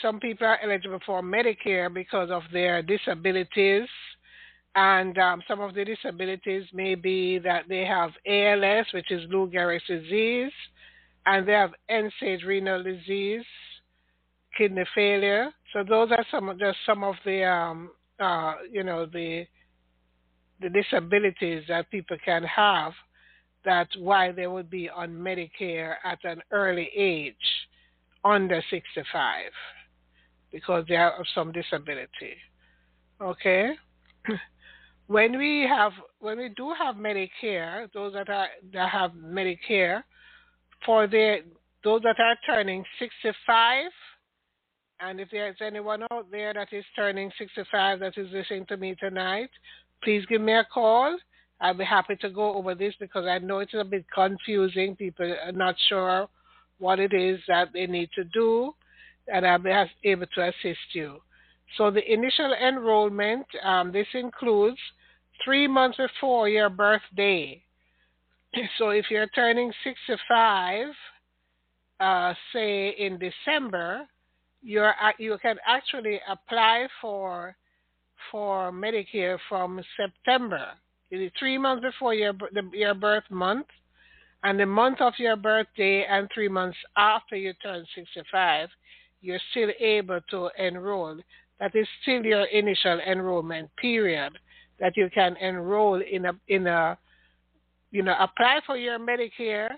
some 0.00 0.20
people 0.20 0.46
are 0.46 0.58
eligible 0.62 1.00
for 1.04 1.22
Medicare 1.22 1.92
because 1.92 2.30
of 2.30 2.42
their 2.52 2.82
disabilities. 2.82 3.88
And 4.74 5.18
um, 5.18 5.42
some 5.46 5.60
of 5.60 5.74
the 5.74 5.84
disabilities 5.84 6.64
may 6.72 6.94
be 6.94 7.38
that 7.40 7.64
they 7.68 7.84
have 7.84 8.10
ALS, 8.26 8.86
which 8.94 9.10
is 9.10 9.22
Lou 9.30 9.50
Gehrig's 9.50 9.86
disease, 9.86 10.52
and 11.26 11.46
they 11.46 11.52
have 11.52 11.72
end-stage 11.88 12.42
renal 12.42 12.82
disease, 12.82 13.44
kidney 14.56 14.84
failure. 14.94 15.50
So 15.72 15.84
those 15.86 16.10
are 16.10 16.24
some 16.30 16.56
just 16.58 16.78
some 16.86 17.04
of 17.04 17.14
the 17.24 17.44
um, 17.44 17.90
uh, 18.18 18.54
you 18.70 18.82
know 18.82 19.06
the 19.06 19.46
the 20.60 20.70
disabilities 20.70 21.64
that 21.68 21.90
people 21.90 22.16
can 22.24 22.42
have. 22.44 22.92
That's 23.64 23.94
why 23.98 24.32
they 24.32 24.46
would 24.46 24.70
be 24.70 24.88
on 24.88 25.10
Medicare 25.10 25.94
at 26.04 26.18
an 26.24 26.40
early 26.50 26.90
age, 26.96 27.34
under 28.24 28.62
65 28.70 29.52
because 30.52 30.84
they 30.88 30.94
have 30.94 31.12
some 31.34 31.50
disability. 31.52 32.36
Okay? 33.20 33.72
when 35.12 35.36
we 35.36 35.66
have 35.68 35.92
when 36.20 36.38
we 36.38 36.48
do 36.48 36.72
have 36.78 36.96
Medicare, 36.96 37.92
those 37.92 38.14
that 38.14 38.30
are 38.30 38.48
that 38.72 38.88
have 38.88 39.12
Medicare, 39.12 40.02
for 40.86 41.06
the 41.06 41.38
those 41.84 42.00
that 42.02 42.18
are 42.18 42.36
turning 42.46 42.82
65, 42.98 43.90
and 45.00 45.20
if 45.20 45.28
there's 45.30 45.56
anyone 45.60 46.02
out 46.10 46.30
there 46.30 46.54
that 46.54 46.68
is 46.72 46.84
turning 46.96 47.30
65 47.38 48.00
that 48.00 48.16
is 48.16 48.28
listening 48.32 48.64
to 48.66 48.76
me 48.76 48.94
tonight, 48.98 49.50
please 50.02 50.24
give 50.26 50.40
me 50.40 50.54
a 50.54 50.66
call. 50.72 51.18
I'll 51.60 51.74
be 51.74 51.84
happy 51.84 52.16
to 52.16 52.30
go 52.30 52.54
over 52.54 52.74
this 52.74 52.94
because 52.98 53.26
I 53.26 53.38
know 53.38 53.58
it's 53.58 53.74
a 53.74 53.84
bit 53.84 54.04
confusing. 54.14 54.96
People 54.96 55.34
are 55.44 55.52
not 55.52 55.74
sure 55.88 56.28
what 56.78 56.98
it 56.98 57.12
is 57.12 57.38
that 57.48 57.68
they 57.72 57.86
need 57.86 58.10
to 58.14 58.24
do 58.24 58.74
and 59.28 59.46
I'll 59.46 59.58
be 59.58 59.70
able 60.04 60.26
to 60.34 60.48
assist 60.48 60.94
you. 60.94 61.18
So 61.76 61.90
the 61.90 62.12
initial 62.12 62.52
enrollment, 62.52 63.46
um, 63.62 63.92
this 63.92 64.08
includes 64.14 64.78
three 65.44 65.66
months 65.66 65.98
before 65.98 66.48
your 66.48 66.68
birthday. 66.68 67.62
So 68.78 68.90
if 68.90 69.06
you're 69.10 69.28
turning 69.28 69.72
65, 69.82 70.88
uh, 72.00 72.34
say 72.52 72.90
in 72.90 73.18
December, 73.18 74.06
you're 74.62 74.94
you 75.18 75.38
can 75.40 75.56
actually 75.66 76.20
apply 76.28 76.86
for 77.00 77.56
for 78.30 78.70
Medicare 78.70 79.38
from 79.48 79.80
September. 79.96 80.66
It 81.10 81.16
is 81.16 81.32
three 81.38 81.56
months 81.56 81.82
before 81.82 82.12
your 82.12 82.34
your 82.74 82.94
birth 82.94 83.24
month, 83.30 83.66
and 84.44 84.60
the 84.60 84.66
month 84.66 85.00
of 85.00 85.14
your 85.18 85.36
birthday, 85.36 86.04
and 86.04 86.28
three 86.34 86.48
months 86.48 86.76
after 86.96 87.36
you 87.36 87.54
turn 87.62 87.86
65 87.94 88.68
you're 89.22 89.40
still 89.52 89.70
able 89.80 90.20
to 90.30 90.50
enroll. 90.58 91.16
That 91.60 91.74
is 91.74 91.86
still 92.02 92.24
your 92.24 92.44
initial 92.46 93.00
enrollment 93.00 93.70
period 93.76 94.32
that 94.80 94.96
you 94.96 95.08
can 95.14 95.36
enroll 95.36 96.00
in 96.00 96.26
a 96.26 96.32
in 96.48 96.66
a 96.66 96.98
you 97.90 98.02
know 98.02 98.16
apply 98.18 98.60
for 98.66 98.76
your 98.76 98.98
Medicare. 98.98 99.70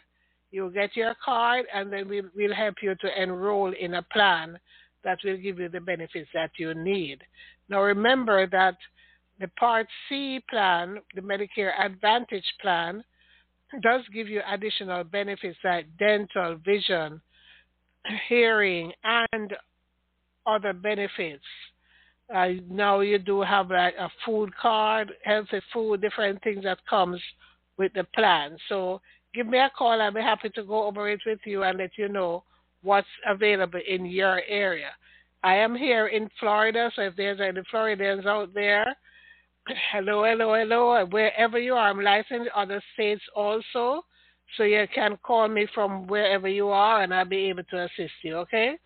You'll 0.51 0.71
get 0.71 0.97
your 0.97 1.15
card, 1.25 1.67
and 1.75 1.93
then 1.93 2.09
we 2.09 2.23
will 2.35 2.55
help 2.55 2.77
you 2.81 2.95
to 3.01 3.23
enroll 3.23 3.73
in 3.73 3.95
a 3.95 4.03
plan 4.03 4.59
that 5.03 5.19
will 5.25 5.37
give 5.37 5.59
you 5.59 5.69
the 5.69 5.81
benefits 5.81 6.29
that 6.33 6.53
you 6.59 6.75
need. 6.75 7.23
Now 7.69 7.83
remember 7.83 8.47
that 8.47 8.77
the 9.41 9.49
Part 9.59 9.89
C 10.09 10.41
plan, 10.49 10.99
the 11.15 11.21
Medicare 11.21 11.73
Advantage 11.79 12.55
plan, 12.61 13.03
does 13.83 14.03
give 14.15 14.29
you 14.29 14.41
additional 14.49 15.03
benefits 15.03 15.59
like 15.65 15.87
dental, 15.99 16.57
vision, 16.65 17.21
hearing 18.29 18.93
and 19.33 19.55
other 20.47 20.73
benefits. 20.73 21.45
Uh, 22.33 22.49
now 22.71 23.01
you 23.01 23.19
do 23.19 23.43
have 23.43 23.71
like 23.71 23.95
a 23.99 24.09
food 24.25 24.55
card, 24.57 25.13
healthy 25.25 25.61
food, 25.73 26.01
different 26.01 26.43
things 26.43 26.65
that 26.65 26.79
comes 26.89 27.21
with 27.77 27.93
the 27.95 28.05
plan. 28.15 28.57
So 28.69 29.01
give 29.35 29.47
me 29.47 29.59
a 29.59 29.71
call. 29.77 30.01
I'll 30.01 30.13
be 30.13 30.21
happy 30.21 30.49
to 30.51 30.65
go 30.65 30.85
over 30.85 31.09
it 31.09 31.21
with 31.27 31.41
you 31.45 31.65
and 31.65 31.79
let 31.79 31.91
you 31.99 32.09
know 32.09 32.45
what's 32.83 33.09
available 33.27 33.81
in 33.87 34.07
your 34.07 34.41
area. 34.49 34.91
I 35.43 35.57
am 35.57 35.75
here 35.75 36.07
in 36.07 36.31
Florida, 36.41 36.91
so 36.97 37.03
if 37.03 37.17
there's 37.17 37.41
any 37.41 37.61
Floridians 37.71 38.25
out 38.25 38.55
there, 38.55 38.97
hello, 39.93 40.25
hello, 40.25 40.55
hello, 40.55 41.05
wherever 41.07 41.59
you 41.59 41.75
are, 41.75 41.91
I'm 41.91 42.01
licensed 42.01 42.47
in 42.47 42.49
other 42.55 42.83
states 42.95 43.23
also. 43.37 44.03
So 44.57 44.63
you 44.63 44.87
can 44.95 45.19
call 45.23 45.49
me 45.49 45.67
from 45.75 46.07
wherever 46.07 46.49
you 46.49 46.69
are 46.69 47.03
and 47.03 47.13
I'll 47.13 47.25
be 47.25 47.49
able 47.49 47.65
to 47.65 47.85
assist 47.85 48.13
you, 48.23 48.37
okay? 48.37 48.79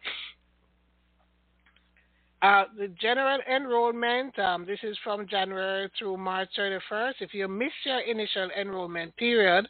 Uh, 2.41 2.65
the 2.77 2.89
general 3.01 3.41
enrollment, 3.53 4.39
um, 4.39 4.65
this 4.65 4.79
is 4.85 4.97
from 5.03 5.27
January 5.27 5.91
through 5.99 6.17
March 6.17 6.49
31st. 6.57 7.15
If 7.21 7.35
you 7.35 7.49
miss 7.49 7.73
your 7.85 7.99
initial 8.01 8.49
enrollment 8.59 9.17
period, 9.17 9.69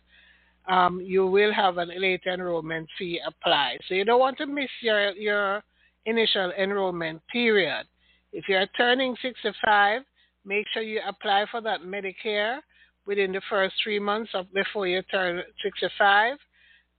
um, 0.68 1.00
you 1.00 1.26
will 1.26 1.52
have 1.52 1.78
a 1.78 1.85
late 1.85 2.20
enrollment 2.26 2.87
fee 2.98 3.20
applied. 3.26 3.78
So 3.88 3.94
you 3.94 4.04
don't 4.04 4.20
want 4.20 4.37
to 4.38 4.46
miss 4.46 4.68
your, 4.83 5.12
your 5.12 5.62
initial 6.04 6.52
enrollment 6.59 7.22
period. 7.33 7.87
If 8.35 8.44
you're 8.48 8.66
turning 8.76 9.16
65, 9.22 10.02
make 10.44 10.66
sure 10.74 10.83
you 10.83 11.00
apply 11.09 11.46
for 11.50 11.62
that 11.62 11.81
Medicare 11.81 12.59
within 13.07 13.33
the 13.33 13.40
first 13.48 13.76
three 13.83 13.98
months 13.98 14.31
of 14.35 14.52
before 14.52 14.87
you 14.87 15.00
turn 15.11 15.42
65, 15.62 16.37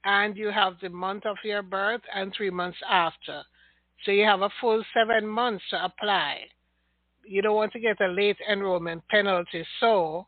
and 0.06 0.36
you 0.36 0.50
have 0.50 0.74
the 0.82 0.90
month 0.90 1.28
of 1.28 1.38
your 1.44 1.62
birth 1.62 2.02
and 2.16 2.34
three 2.36 2.50
months 2.50 2.80
after. 2.90 3.44
So 4.06 4.12
you 4.12 4.24
have 4.24 4.42
a 4.42 4.50
full 4.62 4.84
seven 4.94 5.28
months 5.28 5.64
to 5.72 5.84
apply. 5.84 6.46
You 7.24 7.42
don't 7.42 7.56
want 7.56 7.74
to 7.74 7.80
get 7.80 8.02
a 8.02 8.08
late 8.08 8.38
enrollment 8.50 9.08
penalty, 9.10 9.66
so 9.80 10.28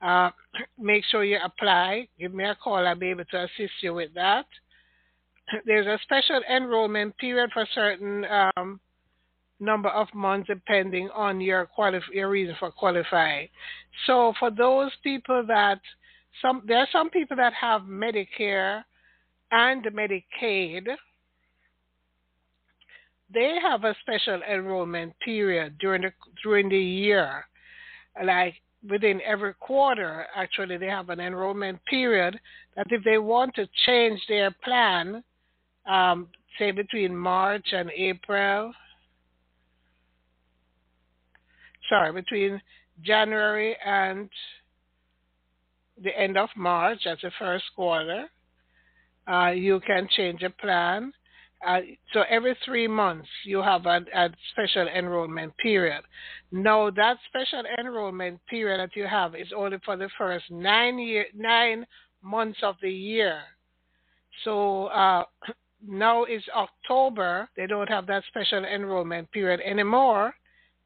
uh, 0.00 0.30
make 0.78 1.04
sure 1.04 1.24
you 1.24 1.38
apply. 1.42 2.08
Give 2.18 2.34
me 2.34 2.44
a 2.44 2.54
call. 2.54 2.86
I'll 2.86 2.94
be 2.94 3.10
able 3.10 3.24
to 3.26 3.44
assist 3.44 3.74
you 3.82 3.94
with 3.94 4.14
that. 4.14 4.46
There's 5.66 5.86
a 5.86 5.98
special 6.02 6.40
enrollment 6.50 7.16
period 7.18 7.50
for 7.52 7.66
certain 7.74 8.24
um, 8.56 8.80
number 9.60 9.88
of 9.90 10.08
months 10.12 10.48
depending 10.48 11.08
on 11.14 11.40
your 11.40 11.68
your 12.12 12.28
reason 12.28 12.56
for 12.58 12.70
qualifying. 12.70 13.48
So 14.06 14.34
for 14.38 14.50
those 14.50 14.90
people 15.02 15.44
that 15.46 15.80
some 16.40 16.62
there 16.66 16.78
are 16.78 16.88
some 16.90 17.10
people 17.10 17.36
that 17.36 17.52
have 17.54 17.82
Medicare 17.82 18.82
and 19.50 19.84
Medicaid, 19.84 20.88
they 23.32 23.56
have 23.62 23.84
a 23.84 23.94
special 24.00 24.40
enrollment 24.50 25.12
period 25.20 25.78
during 25.78 26.02
the 26.02 26.12
during 26.42 26.68
the 26.68 26.78
year. 26.78 27.44
Like 28.24 28.54
within 28.88 29.20
every 29.22 29.54
quarter, 29.54 30.26
actually 30.34 30.76
they 30.76 30.86
have 30.86 31.08
an 31.08 31.20
enrollment 31.20 31.78
period 31.86 32.38
that 32.76 32.86
if 32.90 33.04
they 33.04 33.18
want 33.18 33.54
to 33.54 33.68
change 33.86 34.20
their 34.28 34.50
plan, 34.64 35.22
um, 35.90 36.28
say 36.58 36.70
between 36.70 37.16
March 37.16 37.66
and 37.72 37.90
April, 37.96 38.72
sorry, 41.88 42.12
between 42.12 42.60
January 43.02 43.76
and 43.84 44.28
the 46.02 46.18
end 46.18 46.36
of 46.36 46.48
March, 46.56 47.00
that's 47.04 47.22
the 47.22 47.30
first 47.38 47.64
quarter, 47.76 48.26
uh, 49.30 49.50
you 49.50 49.80
can 49.86 50.08
change 50.16 50.42
a 50.42 50.50
plan. 50.50 51.12
Uh, 51.66 51.80
so 52.12 52.24
every 52.28 52.56
three 52.64 52.88
months 52.88 53.28
you 53.44 53.62
have 53.62 53.86
a, 53.86 54.00
a, 54.14 54.30
special 54.50 54.88
enrollment 54.88 55.56
period. 55.58 56.02
Now 56.50 56.90
that 56.90 57.18
special 57.28 57.62
enrollment 57.78 58.40
period 58.48 58.80
that 58.80 58.96
you 58.96 59.06
have 59.06 59.36
is 59.36 59.48
only 59.56 59.78
for 59.84 59.96
the 59.96 60.08
first 60.18 60.44
nine 60.50 60.98
year 60.98 61.26
nine 61.34 61.86
months 62.22 62.58
of 62.62 62.76
the 62.82 62.90
year. 62.90 63.42
So 64.44 64.86
uh, 64.86 65.24
now 65.86 66.24
it's 66.24 66.44
October. 66.54 67.48
They 67.56 67.66
don't 67.66 67.88
have 67.88 68.06
that 68.06 68.24
special 68.28 68.64
enrollment 68.64 69.30
period 69.30 69.60
anymore. 69.60 70.34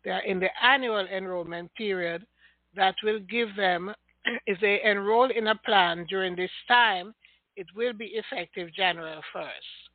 They 0.05 0.11
are 0.11 0.25
in 0.25 0.41
the 0.41 0.51
annual 0.63 1.07
enrollment 1.07 1.75
period 1.75 2.27
that 2.75 2.95
will 3.03 3.21
give 3.21 3.57
them, 3.57 3.95
if 4.47 4.61
they 4.61 4.81
enroll 4.85 5.31
in 5.31 5.49
a 5.49 5.57
plan 5.57 6.07
during 6.09 6.37
this 6.37 6.51
time, 6.69 7.15
it 7.57 7.67
will 7.75 7.95
be 7.95 8.13
effective 8.15 8.73
January 8.75 9.21
1st. 9.35 9.87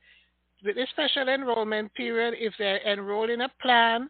With 0.64 0.76
the 0.76 0.86
special 0.90 1.28
enrollment 1.28 1.92
period, 1.94 2.34
if 2.38 2.54
they 2.58 2.78
enroll 2.86 3.30
in 3.30 3.40
a 3.40 3.48
plan, 3.60 4.08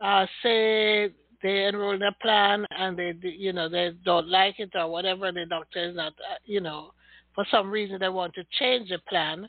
uh, 0.00 0.26
say 0.42 1.10
they 1.42 1.66
enroll 1.66 1.92
in 1.92 2.02
a 2.02 2.12
plan 2.22 2.66
and 2.70 2.98
they, 2.98 3.14
you 3.22 3.52
know, 3.52 3.68
they 3.68 3.92
don't 4.04 4.28
like 4.28 4.58
it 4.58 4.70
or 4.74 4.90
whatever, 4.90 5.30
the 5.30 5.44
doctor 5.46 5.90
is 5.90 5.96
not, 5.96 6.12
uh, 6.12 6.36
you 6.46 6.60
know, 6.60 6.92
for 7.34 7.44
some 7.50 7.70
reason 7.70 7.98
they 8.00 8.08
want 8.08 8.32
to 8.34 8.44
change 8.58 8.88
the 8.88 8.98
plan, 9.08 9.48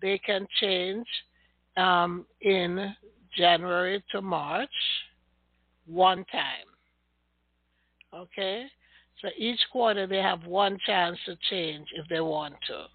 they 0.00 0.18
can 0.18 0.46
change 0.60 1.06
um, 1.76 2.26
in 2.40 2.94
January 3.36 4.02
to 4.10 4.20
March 4.20 4.68
one 5.86 6.24
time. 6.32 6.66
Okay? 8.14 8.66
So 9.22 9.28
each 9.36 9.60
quarter 9.70 10.06
they 10.06 10.18
have 10.18 10.44
one 10.44 10.78
chance 10.86 11.18
to 11.26 11.36
change 11.50 11.86
if 11.94 12.08
they 12.08 12.20
want 12.20 12.54
to. 12.68 12.86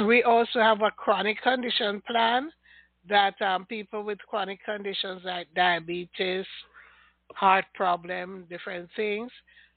We 0.00 0.22
also 0.22 0.58
have 0.60 0.80
a 0.82 0.90
chronic 0.90 1.42
condition 1.42 2.02
plan 2.06 2.50
that 3.08 3.40
um, 3.42 3.66
people 3.66 4.02
with 4.02 4.18
chronic 4.28 4.64
conditions 4.64 5.22
like 5.24 5.48
diabetes, 5.54 6.46
heart 7.34 7.64
problem, 7.74 8.46
different 8.48 8.88
things, 8.96 9.30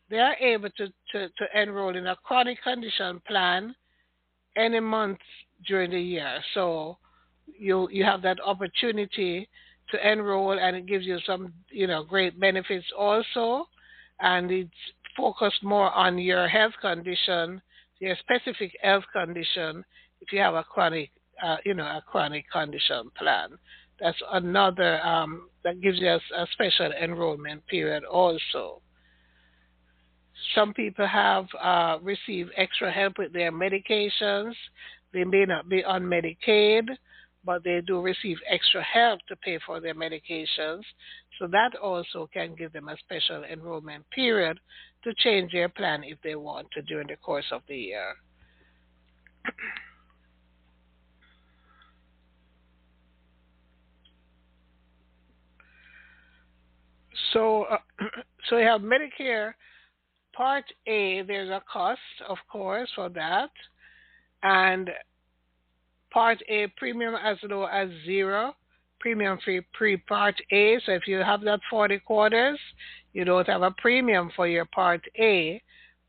they 0.10 0.20
are 0.20 0.36
able 0.36 0.70
to, 0.78 0.88
to, 1.12 1.30
to 1.30 1.62
enroll 1.62 1.96
in 1.96 2.08
a 2.08 2.16
chronic 2.16 2.62
condition 2.64 3.22
plan 3.28 3.76
any 4.56 4.80
month 4.80 5.20
during 5.68 5.92
the 5.92 6.00
year. 6.00 6.40
So 6.54 6.98
you 7.58 7.90
you 7.92 8.04
have 8.04 8.22
that 8.24 8.40
opportunity 8.44 9.48
to 9.90 10.12
enroll 10.12 10.58
and 10.60 10.76
it 10.76 10.86
gives 10.86 11.06
you 11.06 11.20
some 11.26 11.54
you 11.70 11.88
know 11.88 12.04
great 12.04 12.40
benefits 12.40 12.86
also 12.98 13.68
and 14.20 14.50
it's 14.52 14.72
focused 15.16 15.64
more 15.64 15.92
on 15.92 16.18
your 16.18 16.48
health 16.48 16.74
condition, 16.82 17.62
your 18.00 18.16
specific 18.20 18.72
health 18.82 19.04
condition 19.14 19.84
if 20.22 20.32
you 20.32 20.40
have 20.40 20.56
a 20.56 20.64
chronic 20.64 21.12
uh, 21.44 21.58
you 21.66 21.74
know 21.74 21.86
a 21.86 22.04
chronic 22.06 22.46
condition 22.52 23.10
plan. 23.18 23.50
That's 24.00 24.18
another 24.34 25.02
um, 25.06 25.50
that 25.64 25.82
gives 25.82 26.00
you 26.00 26.10
a, 26.10 26.16
a 26.16 26.48
special 26.52 26.92
enrollment 26.92 27.66
period 27.68 28.04
also. 28.04 28.82
Some 30.54 30.74
people 30.74 31.08
have 31.08 31.46
uh, 31.62 31.98
received 32.02 32.52
extra 32.58 32.92
help 32.92 33.18
with 33.18 33.32
their 33.32 33.52
medications. 33.52 34.54
They 35.14 35.24
may 35.24 35.46
not 35.46 35.70
be 35.70 35.84
on 35.84 36.04
Medicaid, 36.04 36.90
but 37.46 37.64
they 37.64 37.82
do 37.88 38.02
receive 38.02 38.38
extra 38.50 38.84
help 38.84 39.22
to 39.30 39.36
pay 39.38 39.60
for 39.66 39.80
their 39.80 39.96
medications. 39.96 40.82
So 41.40 41.48
that 41.48 41.76
also 41.82 42.30
can 42.34 42.54
give 42.56 42.74
them 42.74 42.90
a 42.90 42.98
special 42.98 43.46
enrollment 43.46 44.06
period 44.10 44.60
to 45.04 45.14
change 45.18 45.54
their 45.54 45.70
plan 45.70 46.04
if 46.04 46.18
they 46.22 46.36
want 46.36 46.68
to 46.72 46.82
during 46.82 47.08
the 47.08 47.16
course 47.18 47.46
of 47.52 47.62
the 47.70 47.78
year. 47.78 48.14
So, 57.36 57.64
uh, 57.64 57.78
so 58.50 58.58
you 58.58 58.66
have 58.66 58.82
Medicare 58.82 59.54
Part 60.34 60.64
A, 60.88 61.22
there's 61.24 61.50
a 61.50 61.62
cost, 61.72 62.00
of 62.28 62.38
course, 62.50 62.90
for 62.96 63.10
that. 63.10 63.52
And 64.42 64.90
Part 66.12 66.42
A 66.48 66.68
premium 66.78 67.14
as 67.16 67.38
low 67.44 67.66
as 67.66 67.90
zero, 68.06 68.56
premium 69.02 69.38
free 69.44 69.62
pre 69.74 69.98
Part 69.98 70.36
A. 70.52 70.80
So 70.86 70.94
if 70.94 71.08
you 71.08 71.18
have 71.18 71.42
that 71.42 71.60
40 71.70 72.00
quarters, 72.00 72.60
you 73.12 73.26
don't 73.26 73.48
have 73.48 73.64
a 73.64 73.76
premium 73.78 74.32
for 74.36 74.48
your 74.48 74.66
Part 74.66 75.02
A. 75.20 75.62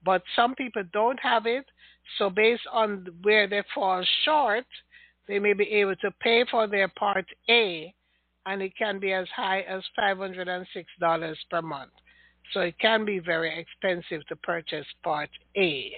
But 0.04 0.22
some 0.36 0.54
people 0.54 0.84
don't 0.92 1.18
have 1.20 1.46
it. 1.46 1.64
So 2.18 2.30
based 2.30 2.62
on 2.72 3.06
where 3.22 3.48
they 3.48 3.64
fall 3.74 4.04
short, 4.24 4.66
they 5.26 5.40
may 5.40 5.54
be 5.54 5.64
able 5.64 5.96
to 5.96 6.10
pay 6.20 6.44
for 6.48 6.68
their 6.68 6.86
Part 6.86 7.26
A, 7.50 7.92
and 8.46 8.62
it 8.62 8.72
can 8.78 8.98
be 8.98 9.12
as 9.12 9.26
high 9.34 9.60
as 9.62 9.82
$506 9.98 11.36
per 11.50 11.62
month. 11.62 11.90
So 12.52 12.60
it 12.60 12.78
can 12.78 13.04
be 13.04 13.18
very 13.18 13.58
expensive 13.58 14.26
to 14.28 14.36
purchase 14.36 14.86
Part 15.02 15.30
A. 15.56 15.92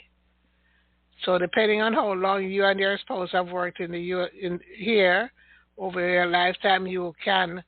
So 1.24 1.36
depending 1.36 1.82
on 1.82 1.92
how 1.92 2.12
long 2.12 2.44
you 2.44 2.64
and 2.64 2.80
your 2.80 2.96
spouse 2.98 3.30
have 3.32 3.48
worked 3.48 3.80
in 3.80 3.92
the 3.92 4.00
U 4.00 4.26
in 4.40 4.58
here 4.76 5.30
over 5.76 6.00
your 6.08 6.26
lifetime, 6.26 6.86
you 6.86 7.12
can 7.22 7.62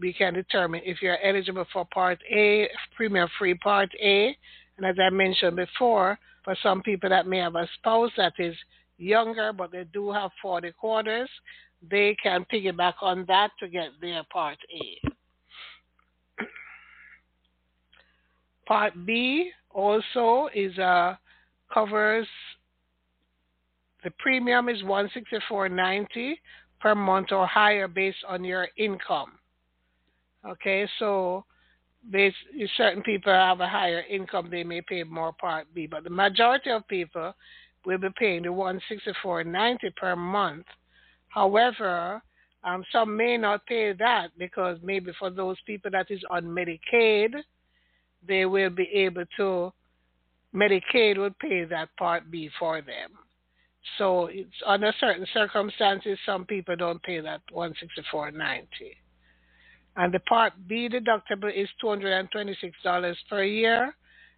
we 0.00 0.12
can 0.12 0.34
determine 0.34 0.80
if 0.84 1.00
you're 1.00 1.22
eligible 1.22 1.64
for 1.72 1.86
Part 1.94 2.18
A, 2.34 2.68
premium 2.96 3.28
free 3.38 3.54
Part 3.54 3.90
A. 4.02 4.36
And 4.76 4.84
as 4.84 4.96
I 5.00 5.10
mentioned 5.10 5.54
before, 5.54 6.18
for 6.42 6.56
some 6.60 6.82
people 6.82 7.08
that 7.10 7.28
may 7.28 7.38
have 7.38 7.54
a 7.54 7.68
spouse 7.78 8.10
that 8.16 8.32
is 8.40 8.56
younger 8.98 9.52
but 9.52 9.70
they 9.70 9.84
do 9.92 10.10
have 10.10 10.30
40 10.42 10.72
quarters, 10.72 11.30
they 11.90 12.16
can 12.22 12.46
piggyback 12.52 12.94
on 13.00 13.24
that 13.28 13.50
to 13.60 13.68
get 13.68 13.88
their 14.00 14.22
Part 14.32 14.58
A. 14.72 15.08
Part 18.66 18.92
B 19.04 19.50
also 19.70 20.48
is 20.54 20.78
uh, 20.78 21.16
covers 21.72 22.26
the 24.04 24.10
premium 24.18 24.68
is 24.68 24.82
164.90 24.82 26.34
per 26.78 26.94
month 26.94 27.32
or 27.32 27.46
higher 27.46 27.88
based 27.88 28.18
on 28.28 28.44
your 28.44 28.68
income. 28.76 29.32
Okay, 30.46 30.86
so 30.98 31.44
based, 32.10 32.36
certain 32.76 33.02
people 33.02 33.32
have 33.32 33.60
a 33.60 33.66
higher 33.66 34.02
income, 34.10 34.48
they 34.50 34.62
may 34.62 34.82
pay 34.82 35.02
more 35.04 35.32
Part 35.32 35.66
B, 35.74 35.86
but 35.86 36.04
the 36.04 36.10
majority 36.10 36.70
of 36.70 36.86
people 36.86 37.32
will 37.86 37.98
be 37.98 38.08
paying 38.18 38.42
the 38.42 38.48
164.90 38.48 39.96
per 39.96 40.14
month. 40.14 40.66
However, 41.34 42.22
um, 42.62 42.84
some 42.92 43.16
may 43.16 43.36
not 43.36 43.66
pay 43.66 43.92
that 43.92 44.28
because 44.38 44.78
maybe 44.82 45.10
for 45.18 45.30
those 45.30 45.56
people 45.66 45.90
that 45.90 46.06
is 46.08 46.22
on 46.30 46.44
Medicaid, 46.44 47.34
they 48.26 48.46
will 48.46 48.70
be 48.70 48.88
able 48.94 49.24
to, 49.36 49.72
Medicaid 50.54 51.18
will 51.18 51.34
pay 51.40 51.64
that 51.64 51.88
Part 51.98 52.30
B 52.30 52.48
for 52.58 52.80
them. 52.80 53.10
So 53.98 54.26
it's 54.26 54.48
under 54.64 54.94
certain 55.00 55.26
circumstances, 55.34 56.18
some 56.24 56.46
people 56.46 56.76
don't 56.76 57.02
pay 57.02 57.20
that 57.20 57.42
164.90. 57.52 58.62
And 59.96 60.14
the 60.14 60.20
Part 60.20 60.52
B 60.68 60.88
deductible 60.88 61.52
is 61.54 61.68
$226 61.82 63.14
per 63.28 63.42
year. 63.42 63.94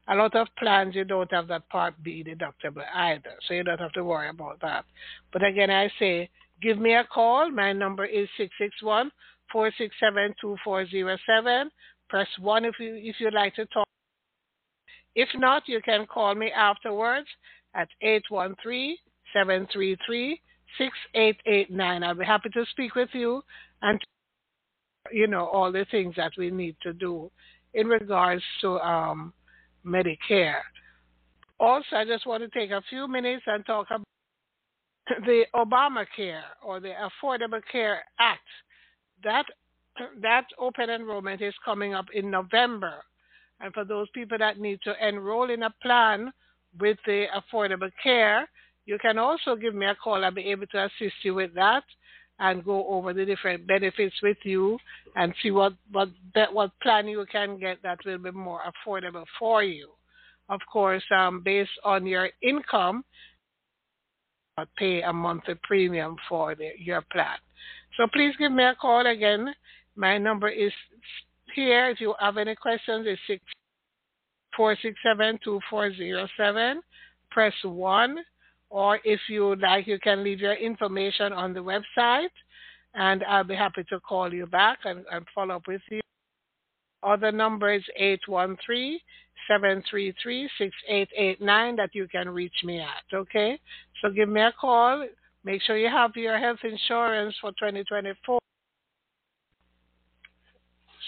A 0.09 0.15
lot 0.15 0.35
of 0.35 0.49
plans 0.59 0.95
you 0.95 1.05
don't 1.05 1.31
have 1.33 1.49
that 1.49 1.69
Part 1.69 1.95
B 2.03 2.25
deductible 2.27 2.85
either, 2.95 3.35
so 3.47 3.55
you 3.55 3.65
don't 3.65 3.81
have 3.81 3.93
to 3.93 4.05
worry 4.05 4.31
about 4.31 4.61
that. 4.63 4.87
But 5.33 5.45
again, 5.45 5.71
I 5.71 5.91
say, 5.99 6.31
give 6.63 6.79
me 6.79 6.95
a 6.95 7.05
call. 7.05 7.51
My 7.51 7.73
number 7.73 8.05
is 8.05 8.29
661 8.37 9.11
467 9.53 10.35
2407 10.41 11.71
Press 12.09 12.29
1 12.41 12.65
if, 12.65 12.75
you, 12.79 12.95
if 12.97 13.17
you'd 13.19 13.35
like 13.35 13.55
to 13.57 13.67
talk. 13.67 13.89
If 15.15 15.29
not, 15.35 15.63
you 15.67 15.81
can 15.83 16.07
call 16.07 16.35
me 16.35 16.51
afterwards 16.51 17.27
at 17.75 17.89
813 18.03 18.97
733 19.33 20.41
6889. 20.79 22.03
I'll 22.03 22.15
be 22.15 22.25
happy 22.25 22.51
to 22.51 22.65
speak 22.71 22.95
with 22.95 23.09
you 23.13 23.43
and, 23.83 24.01
you 25.11 25.27
know, 25.27 25.47
all 25.47 25.73
the 25.73 25.87
things 25.91 26.15
that 26.17 26.33
we 26.37 26.51
need 26.51 26.77
to 26.83 26.93
do 26.93 27.31
in 27.75 27.87
regards 27.87 28.43
to 28.61 28.79
um, 28.81 29.33
Medicare. 29.85 30.61
Also, 31.59 31.97
I 31.97 32.05
just 32.05 32.27
want 32.27 32.43
to 32.43 32.59
take 32.59 32.71
a 32.71 32.83
few 32.91 33.09
minutes 33.09 33.45
and 33.47 33.65
talk 33.65 33.87
about 33.87 34.03
the 35.25 35.45
Obamacare 35.55 36.43
or 36.65 36.81
the 36.81 36.93
Affordable 37.23 37.61
Care 37.71 38.05
Act. 38.19 38.41
That 39.25 39.47
that 40.21 40.45
open 40.59 40.91
enrollment 40.91 41.41
is 41.41 41.55
coming 41.65 41.95
up 41.95 42.07
in 42.13 42.31
November. 42.31 43.03
And 43.61 43.73
for 43.73 43.85
those 43.85 44.09
people 44.11 44.37
that 44.39 44.61
need 44.61 44.81
to 44.85 44.95
enroll 45.07 45.51
in 45.51 45.63
a 45.63 45.75
plan 45.83 46.33
with 46.79 46.99
the 47.07 47.27
affordable 47.35 47.91
care, 48.03 48.47
you 48.85 48.99
can 48.99 49.19
also 49.19 49.57
give 49.57 49.75
me 49.75 49.87
a 49.87 49.95
call. 49.95 50.23
I'll 50.23 50.31
be 50.31 50.51
able 50.51 50.67
to 50.69 50.85
assist 50.85 51.15
you 51.23 51.35
with 51.35 51.55
that 51.55 51.85
and 52.39 52.65
go 52.65 52.87
over 52.89 53.15
the 53.15 53.25
different 53.25 53.67
benefits 53.67 54.15
with 54.23 54.37
you 54.45 54.79
and 55.17 55.35
see 55.43 55.51
what, 55.51 55.73
what, 55.91 56.11
what 56.53 56.71
plan 56.83 57.09
you 57.09 57.25
can 57.33 57.59
get 57.59 57.79
that 57.83 57.99
will 58.05 58.19
be 58.19 58.31
more 58.31 58.61
affordable 58.87 59.25
for 59.39 59.63
you. 59.63 59.89
Of 60.49 60.61
course, 60.71 61.03
um, 61.11 61.43
based 61.43 61.71
on 61.83 62.07
your 62.07 62.29
income, 62.43 63.05
Uh, 64.59 64.65
pay 64.79 65.03
a 65.03 65.13
monthly 65.13 65.53
premium 65.65 66.17
for 66.31 66.55
the, 66.55 66.71
your 66.79 67.03
plan. 67.13 67.37
So 67.99 68.07
please 68.11 68.35
give 68.39 68.51
me 68.51 68.65
a 68.65 68.75
call 68.75 69.07
again. 69.07 69.55
My 69.97 70.17
number 70.17 70.49
is 70.49 70.73
here. 71.55 71.91
If 71.91 72.01
you 72.01 72.15
have 72.21 72.39
any 72.39 72.55
questions, 72.55 73.07
it's 73.07 73.21
six 73.27 73.43
four 74.57 74.75
six 74.81 74.99
seven 75.03 75.39
two 75.45 75.61
four 75.69 75.95
zero 75.95 76.27
seven. 76.39 76.81
Press 77.31 77.53
one, 77.65 78.17
or 78.71 78.99
if 79.05 79.21
you 79.29 79.57
like, 79.57 79.87
you 79.87 79.99
can 79.99 80.25
leave 80.25 80.41
your 80.41 80.55
information 80.55 81.35
on 81.35 81.53
the 81.53 81.61
website, 81.61 82.33
and 82.95 83.23
I'll 83.25 83.45
be 83.45 83.55
happy 83.55 83.85
to 83.91 84.01
call 84.01 84.33
you 84.33 84.47
back 84.47 84.79
and, 84.87 85.05
and 85.13 85.27
follow 85.35 85.57
up 85.57 85.69
with 85.69 85.83
you. 85.91 86.01
Other 87.03 87.31
number 87.31 87.75
is 87.75 87.85
813 87.99 88.57
733 88.67 89.03
6889 89.49 91.77
that 91.77 91.95
you 91.95 92.09
can 92.09 92.29
reach 92.29 92.65
me 92.65 92.81
at. 92.81 93.15
Okay? 93.15 93.61
So 94.01 94.11
give 94.11 94.29
me 94.29 94.41
a 94.41 94.53
call. 94.59 95.07
Make 95.45 95.63
sure 95.63 95.77
you 95.77 95.89
have 95.89 96.17
your 96.17 96.39
health 96.39 96.59
insurance 96.65 97.37
for 97.41 97.53
2024. 97.53 98.41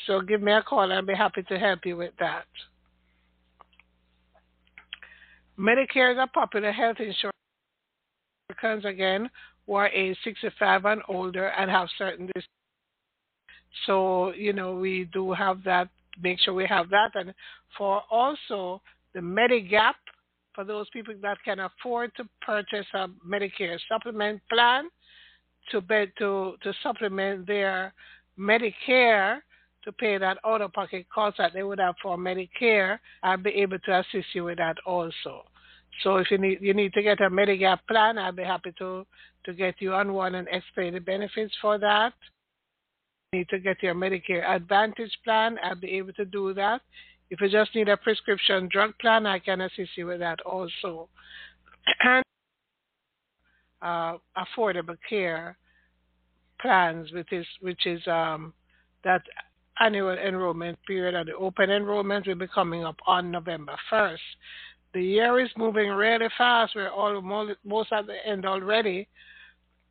So 0.07 0.21
give 0.21 0.41
me 0.41 0.53
a 0.53 0.63
call. 0.63 0.93
I'll 0.93 1.03
be 1.03 1.15
happy 1.15 1.43
to 1.43 1.59
help 1.59 1.85
you 1.85 1.97
with 1.97 2.13
that. 2.19 2.47
Medicare 5.59 6.13
is 6.13 6.19
a 6.19 6.29
popular 6.29 6.71
health 6.71 7.01
insurance 7.01 7.35
Americans 8.49 8.85
again 8.85 9.29
who 9.67 9.75
are 9.75 9.89
age 9.89 10.17
65 10.23 10.85
and 10.85 11.03
older 11.09 11.49
and 11.49 11.69
have 11.71 11.89
certain 11.99 12.31
so, 13.87 14.33
you 14.35 14.53
know, 14.53 14.75
we 14.75 15.09
do 15.13 15.33
have 15.33 15.63
that, 15.65 15.89
make 16.23 16.39
sure 16.41 16.55
we 16.55 16.67
have 16.67 16.89
that. 16.91 17.11
And 17.15 17.33
for 17.77 18.03
also 18.11 18.81
the 19.15 19.21
Medigap, 19.21 19.95
for 20.55 20.65
those 20.65 20.89
people 20.91 21.15
that 21.23 21.39
can 21.45 21.61
afford 21.61 22.13
to 22.17 22.25
purchase 22.43 22.87
a 22.95 23.09
Medicare 23.27 23.79
supplement 23.89 24.41
plan 24.51 24.89
to, 25.71 25.81
be, 25.81 26.07
to, 26.19 26.55
to 26.63 26.73
supplement 26.83 27.47
their 27.47 27.93
Medicare 28.39 29.39
to 29.85 29.93
pay 29.93 30.19
that 30.19 30.39
out 30.45 30.61
of 30.61 30.73
pocket 30.73 31.07
cost 31.15 31.39
that 31.39 31.53
they 31.55 31.63
would 31.63 31.79
have 31.79 31.95
for 32.03 32.17
Medicare, 32.17 32.99
I'll 33.23 33.37
be 33.37 33.51
able 33.51 33.79
to 33.79 33.99
assist 34.01 34.35
you 34.35 34.45
with 34.45 34.59
that 34.59 34.77
also. 34.85 35.45
So 36.03 36.17
if 36.17 36.31
you 36.31 36.39
need 36.39 36.59
you 36.61 36.75
need 36.75 36.93
to 36.93 37.03
get 37.03 37.21
a 37.21 37.31
Medigap 37.31 37.81
plan, 37.89 38.19
I'll 38.19 38.33
be 38.33 38.45
happy 38.45 38.73
to 38.79 39.07
to 39.45 39.53
get 39.53 39.77
you 39.79 39.95
on 39.95 40.13
one 40.13 40.35
and 40.35 40.47
explain 40.51 40.95
the 40.95 41.01
benefits 41.01 41.55
for 41.61 41.79
that 41.79 42.13
need 43.33 43.49
to 43.51 43.59
get 43.59 43.83
your 43.83 43.95
Medicare 43.95 44.49
Advantage 44.49 45.13
plan, 45.23 45.59
I'll 45.63 45.77
be 45.77 45.91
able 45.93 46.15
to 46.15 46.25
do 46.25 46.55
that. 46.55 46.81
If 47.31 47.41
you 47.43 47.51
just 47.51 47.75
need 47.75 47.89
a 47.89 47.97
prescription 47.97 48.69
drug 48.73 48.93
plan, 49.01 49.27
I 49.27 49.39
can 49.39 49.61
assist 49.61 49.91
you 49.97 50.07
with 50.07 50.21
that 50.21 50.41
also. 50.43 51.09
And 52.05 52.25
uh, 53.81 54.19
affordable 54.37 54.97
care 55.09 55.57
plans, 56.61 57.13
which 57.13 57.33
is 57.33 57.47
which 57.61 57.87
is 57.87 58.05
um, 58.07 58.53
that 59.05 59.23
annual 59.81 60.17
enrollment 60.19 60.79
period 60.87 61.15
and 61.15 61.29
the 61.29 61.35
open 61.35 61.71
enrollment 61.71 62.27
will 62.27 62.35
be 62.35 62.49
coming 62.49 62.85
up 62.85 62.97
on 63.07 63.31
November 63.31 63.77
1st. 63.93 64.19
The 64.95 65.03
year 65.03 65.39
is 65.39 65.51
moving 65.57 65.91
really 65.91 66.27
fast. 66.37 66.75
We're 66.75 66.91
almost 66.91 67.59
most 67.65 67.93
at 67.93 68.07
the 68.07 68.17
end 68.27 68.45
already. 68.45 69.07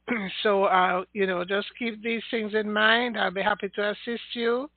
so, 0.43 0.65
uh, 0.65 1.03
you 1.13 1.27
know, 1.27 1.43
just 1.43 1.67
keep 1.77 2.01
these 2.01 2.21
things 2.31 2.53
in 2.53 2.71
mind. 2.71 3.17
I'll 3.17 3.31
be 3.31 3.41
happy 3.41 3.69
to 3.75 3.89
assist 3.89 4.23
you. 4.33 4.69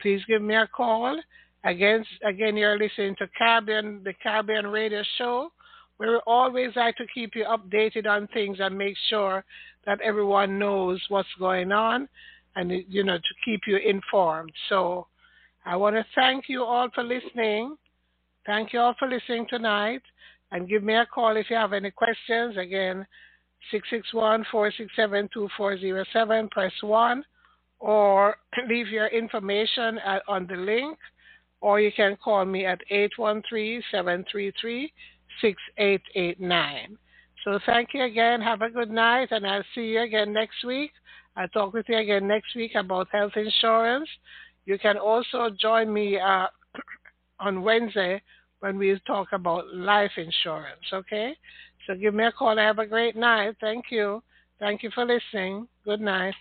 Please 0.00 0.22
give 0.28 0.42
me 0.42 0.54
a 0.54 0.66
call. 0.66 1.20
Again, 1.64 2.04
again, 2.24 2.56
you're 2.56 2.78
listening 2.78 3.14
to 3.18 3.28
Caribbean, 3.38 4.02
the 4.04 4.14
Caribbean 4.22 4.66
Radio 4.66 5.02
Show. 5.16 5.52
We 5.98 6.08
always 6.26 6.70
like 6.74 6.96
to 6.96 7.04
keep 7.14 7.36
you 7.36 7.44
updated 7.44 8.06
on 8.06 8.26
things 8.28 8.58
and 8.60 8.76
make 8.76 8.96
sure 9.08 9.44
that 9.86 10.00
everyone 10.00 10.58
knows 10.58 11.00
what's 11.08 11.28
going 11.38 11.70
on, 11.70 12.08
and 12.56 12.72
you 12.88 13.04
know 13.04 13.16
to 13.16 13.34
keep 13.44 13.60
you 13.66 13.76
informed. 13.76 14.52
So, 14.68 15.06
I 15.64 15.76
want 15.76 15.94
to 15.94 16.04
thank 16.16 16.48
you 16.48 16.64
all 16.64 16.88
for 16.92 17.04
listening. 17.04 17.76
Thank 18.44 18.72
you 18.72 18.80
all 18.80 18.94
for 18.98 19.08
listening 19.08 19.46
tonight, 19.48 20.02
and 20.50 20.68
give 20.68 20.82
me 20.82 20.94
a 20.94 21.06
call 21.06 21.36
if 21.36 21.48
you 21.48 21.54
have 21.54 21.72
any 21.72 21.92
questions. 21.92 22.56
Again, 22.56 23.06
661-467-2407, 24.12 26.50
press 26.50 26.72
1, 26.82 27.24
or 27.80 28.36
leave 28.68 28.88
your 28.88 29.06
information 29.08 29.98
at, 29.98 30.22
on 30.28 30.46
the 30.46 30.56
link, 30.56 30.98
or 31.60 31.80
you 31.80 31.90
can 31.92 32.16
call 32.22 32.44
me 32.44 32.66
at 32.66 32.80
813-733-6889. 32.90 34.90
So 37.44 37.58
thank 37.66 37.88
you 37.94 38.04
again. 38.04 38.40
Have 38.40 38.62
a 38.62 38.70
good 38.70 38.90
night, 38.90 39.32
and 39.32 39.44
I'll 39.46 39.64
see 39.74 39.92
you 39.92 40.02
again 40.02 40.32
next 40.32 40.64
week. 40.64 40.92
I'll 41.36 41.48
talk 41.48 41.72
with 41.72 41.86
you 41.88 41.98
again 41.98 42.28
next 42.28 42.54
week 42.54 42.76
about 42.76 43.08
health 43.10 43.32
insurance. 43.36 44.08
You 44.64 44.78
can 44.78 44.96
also 44.96 45.50
join 45.60 45.92
me 45.92 46.18
uh, 46.18 46.46
on 47.40 47.62
Wednesday 47.62 48.22
when 48.60 48.78
we 48.78 48.96
talk 49.06 49.28
about 49.32 49.74
life 49.74 50.12
insurance, 50.16 50.84
okay? 50.92 51.36
So 51.86 51.94
give 51.94 52.14
me 52.14 52.24
a 52.24 52.32
call. 52.32 52.56
Have 52.56 52.78
a 52.78 52.86
great 52.86 53.16
night. 53.16 53.56
Thank 53.60 53.86
you. 53.90 54.22
Thank 54.58 54.82
you 54.82 54.90
for 54.94 55.04
listening. 55.04 55.66
Good 55.84 56.00
night. 56.00 56.34